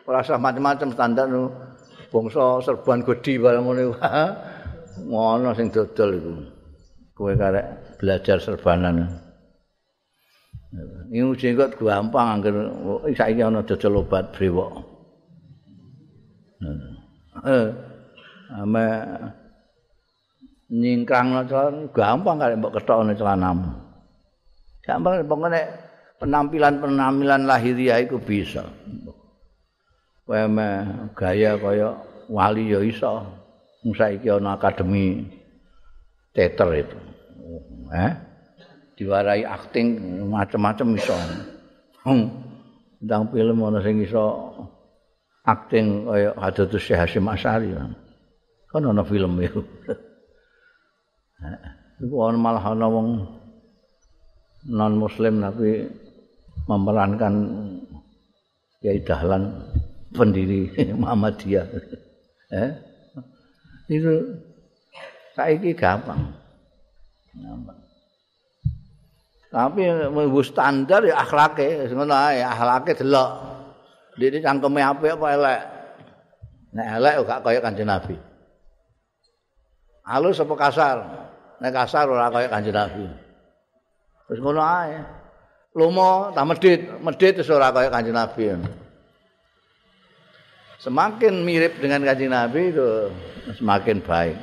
Ora 0.09 0.25
usah 0.25 0.41
macam-macam 0.41 0.89
standar 0.91 1.29
nu. 1.29 1.53
Bangsa 2.11 2.59
serban 2.65 3.05
gede 3.05 3.39
barang 3.39 3.63
ngono 3.63 3.79
iku. 3.79 3.95
Ngono 5.15 5.55
sing 5.55 5.71
dodol 5.71 6.09
iku. 6.17 6.33
Kowe 7.15 7.31
karek 7.39 7.95
belajar 8.01 8.41
serbanan. 8.43 9.07
Ini 11.07 11.31
jenggot 11.39 11.79
gampang 11.79 12.41
angger 12.41 12.55
saiki 13.15 13.39
ana 13.39 13.63
dodol 13.63 14.03
obat 14.03 14.35
brewok. 14.35 14.90
Eh, 16.61 17.67
ame 18.53 18.85
nyingkrang 20.69 21.49
gampang 21.89 22.37
karek 22.37 22.57
mbok 22.61 22.75
ketokne 22.77 23.17
celanamu. 23.17 23.69
Gampang 24.85 25.25
pokoknya 25.25 25.61
penampilan-penampilan 26.21 27.49
lahiriah 27.49 27.97
itu 28.05 28.21
bisa. 28.21 28.63
Kaya 30.29 30.47
gaya 31.17 31.51
kaya 31.57 31.89
wali 32.29 32.71
ya 32.71 32.79
iso. 32.85 33.25
Saiki 33.81 34.29
ana 34.29 34.55
akademi 34.61 35.25
teater 36.37 36.69
itu. 36.77 36.97
Eh? 37.89 38.11
Diwarai 38.95 39.41
akting 39.41 39.97
macam-macam 40.29 40.87
iso. 40.93 41.17
Tentang 43.01 43.33
film 43.33 43.57
ana 43.65 43.81
sing 43.81 44.05
iso 44.05 44.50
akting 45.45 46.05
kaya 46.05 46.33
Hadatus 46.37 46.81
Syekh 46.81 46.99
Hasyim 47.01 47.25
Asyari. 47.29 47.73
Kan 48.69 48.87
ana 48.87 49.03
film 49.03 49.41
itu. 49.41 49.61
Iku 52.01 52.15
ana 52.25 52.37
malah 52.37 52.65
ana 52.73 52.87
wong 52.87 53.07
non 54.69 54.93
muslim 54.97 55.41
tapi 55.41 55.89
memerankan 56.69 57.33
Kiai 58.81 59.01
Dahlan 59.05 59.53
pendiri 60.13 60.73
Muhammadiyah. 61.01 61.65
eh? 62.53 62.71
Itu 63.91 64.41
saiki 65.37 65.77
gampang. 65.77 66.33
gampang. 67.35 67.77
Tapi 69.51 69.83
mlebu 69.83 70.39
standar 70.47 71.03
ya 71.03 71.27
akhlake, 71.27 71.91
ngono 71.91 72.15
ae, 72.15 72.39
akhlake 72.39 72.95
delok. 72.95 73.50
Dene 74.19 74.43
cangkeme 74.43 74.81
apik 74.83 75.15
apa 75.15 75.27
elek? 75.35 75.61
Nek 76.75 76.87
elek 76.99 77.15
gak 77.27 77.41
kaya 77.43 77.59
Kanjeng 77.63 77.87
Nabi. 77.87 78.15
Halus 80.03 80.39
apa 80.43 80.53
kasar? 80.55 80.97
Nek 81.63 81.71
kasar 81.71 82.05
ora 82.11 82.27
kaya 82.31 82.47
Kanjeng 82.51 82.75
Nabi. 82.75 83.05
Wis 84.27 84.39
ngono 84.39 84.59
ae. 84.63 84.99
Lomo 85.71 86.35
ta 86.35 86.43
medhit, 86.43 86.91
medhit 86.99 87.39
wis 87.39 87.51
ora 87.51 87.71
kaya 87.71 87.87
Kanjeng 87.87 88.15
Nabi. 88.15 88.51
Semakin 90.83 91.43
mirip 91.47 91.79
dengan 91.79 92.03
Kanjeng 92.03 92.31
Nabi 92.35 92.71
itu 92.75 92.87
semakin 93.55 94.03
baik. 94.03 94.35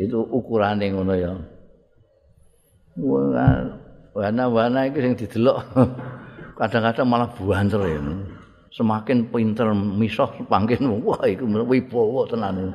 Itu 0.00 0.24
ukurane 0.32 0.86
ngono 0.92 1.12
ya. 1.12 1.32
Wana-wana 4.14 4.86
iki 4.86 5.02
sing 5.02 5.12
didelok 5.18 5.58
kadang-kadang 6.58 7.06
malah 7.06 7.28
buanter 7.30 7.82
ya. 7.86 8.00
Semakin 8.74 9.30
pinter 9.30 9.70
misah 9.70 10.30
semakin 10.34 10.90
wah 11.06 11.20
iku 11.26 11.46
wibawa 11.46 12.26
tenan. 12.26 12.74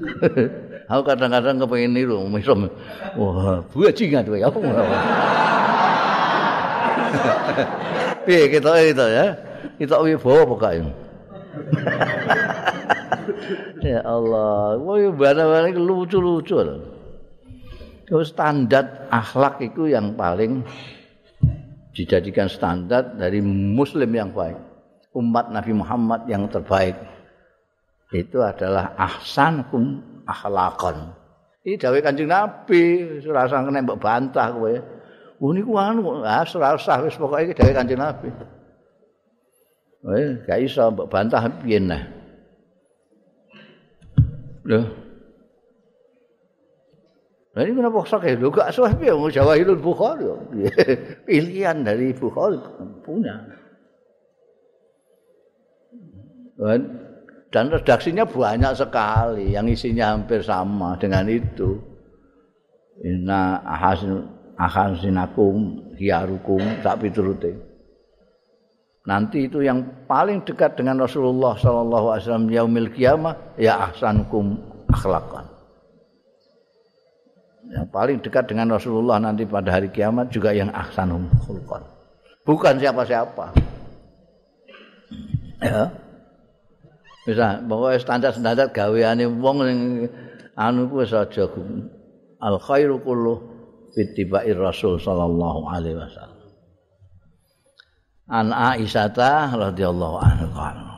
Aku 0.90 1.06
kadang-kadang 1.06 1.62
kepengin 1.62 1.94
niru 1.94 2.26
misom. 2.26 2.66
Wah, 3.14 3.62
bajingan 3.70 4.26
kowe 4.26 4.58
ngono. 4.58 4.82
Piye 8.26 8.50
kita 8.50 8.70
itu 8.82 9.06
ya? 9.06 9.26
Kita 9.78 10.02
wibawa 10.02 10.50
kae? 10.58 10.82
ya 13.86 14.02
Allah, 14.02 14.78
woi 14.82 15.14
bana-bana 15.14 15.70
lucu-lucu. 15.70 16.58
Terus 18.10 18.34
standar 18.34 19.06
akhlak 19.14 19.62
itu 19.62 19.86
yang 19.86 20.18
paling 20.18 20.66
dijadikan 21.94 22.46
standar 22.46 23.14
dari 23.18 23.42
muslim 23.42 24.10
yang 24.10 24.30
baik. 24.30 24.58
Umat 25.10 25.50
Nabi 25.50 25.74
Muhammad 25.74 26.26
yang 26.30 26.46
terbaik. 26.46 26.94
Itu 28.10 28.42
adalah 28.42 28.94
ahsanukum 28.94 30.02
akhlakon. 30.26 31.14
Iki 31.66 31.76
dawuh 31.76 32.02
Kanjeng 32.02 32.30
Nabi, 32.30 32.82
usah 33.20 33.46
kena 33.46 33.84
mbok 33.84 34.00
bantah 34.00 34.48
kowe. 34.54 34.74
Oh 35.40 35.52
niku 35.52 35.76
anu, 35.76 36.24
ah 36.24 36.46
usah 36.46 37.04
wis 37.04 37.18
pokoke 37.18 37.50
iki 37.50 37.54
dawuh 37.58 37.74
Kanjeng 37.74 38.00
Nabi. 38.00 38.28
Eh, 40.00 40.40
gak 40.46 40.58
iso 40.62 40.88
mbok 40.94 41.10
bantah 41.10 41.42
piye 41.60 41.78
nah. 41.82 42.02
Lho. 44.64 45.09
Lah 47.60 47.68
ini 47.68 47.76
kenapa 47.76 48.08
sok 48.08 48.24
ya? 48.24 48.40
Lho 48.40 48.48
gak 48.48 48.72
sah 48.72 48.88
piye 48.96 49.12
wong 49.12 49.28
Jawahirul 49.28 49.84
Bukhari. 49.84 50.24
Pilihan 51.28 51.84
dari 51.84 52.08
Bukhari 52.16 52.56
punya. 53.04 53.36
Dan 56.56 56.80
dan 57.52 57.68
redaksinya 57.68 58.24
banyak 58.24 58.72
sekali 58.80 59.52
yang 59.52 59.68
isinya 59.68 60.16
hampir 60.16 60.40
sama 60.40 60.96
dengan 60.96 61.28
itu. 61.28 61.76
Inna 63.04 63.60
ahasin 63.60 64.24
ahasinakum 64.56 65.92
hiarukum 66.00 66.64
tak 66.80 67.04
piturute. 67.04 67.68
nanti 69.04 69.52
itu 69.52 69.60
yang 69.60 70.08
paling 70.08 70.44
dekat 70.48 70.80
dengan 70.80 71.04
Rasulullah 71.04 71.56
sallallahu 71.60 72.14
alaihi 72.14 72.24
wasallam 72.24 72.48
yaumil 72.48 72.88
kiamah 72.88 73.36
ya 73.60 73.84
ahsanukum 73.92 74.56
akhlaqan. 74.88 75.49
Yang 77.70 77.86
paling 77.94 78.18
dekat 78.18 78.50
dengan 78.50 78.74
Rasulullah 78.74 79.22
nanti 79.22 79.46
pada 79.46 79.70
hari 79.70 79.94
kiamat 79.94 80.34
juga 80.34 80.50
yang 80.50 80.74
ahsanum 80.74 81.30
khulqan. 81.46 81.86
Bukan 82.42 82.82
siapa-siapa. 82.82 83.54
Ya. 85.62 85.86
Bisa 87.22 87.62
bahwa 87.62 87.94
standar-standar 87.94 88.74
gaweane 88.74 89.28
wong 89.28 89.58
sing 89.62 89.78
anu 90.58 90.90
ku 90.90 91.04
aja 91.04 91.22
al 92.40 92.56
khairu 92.58 92.98
kullu 93.06 93.38
fittibair 93.94 94.58
rasul 94.58 94.98
sallallahu 94.98 95.70
alaihi 95.70 95.94
wasallam. 95.94 96.42
An 98.30 98.50
Aisyah 98.50 99.54
radhiyallahu 99.54 100.16
anha 100.18 100.89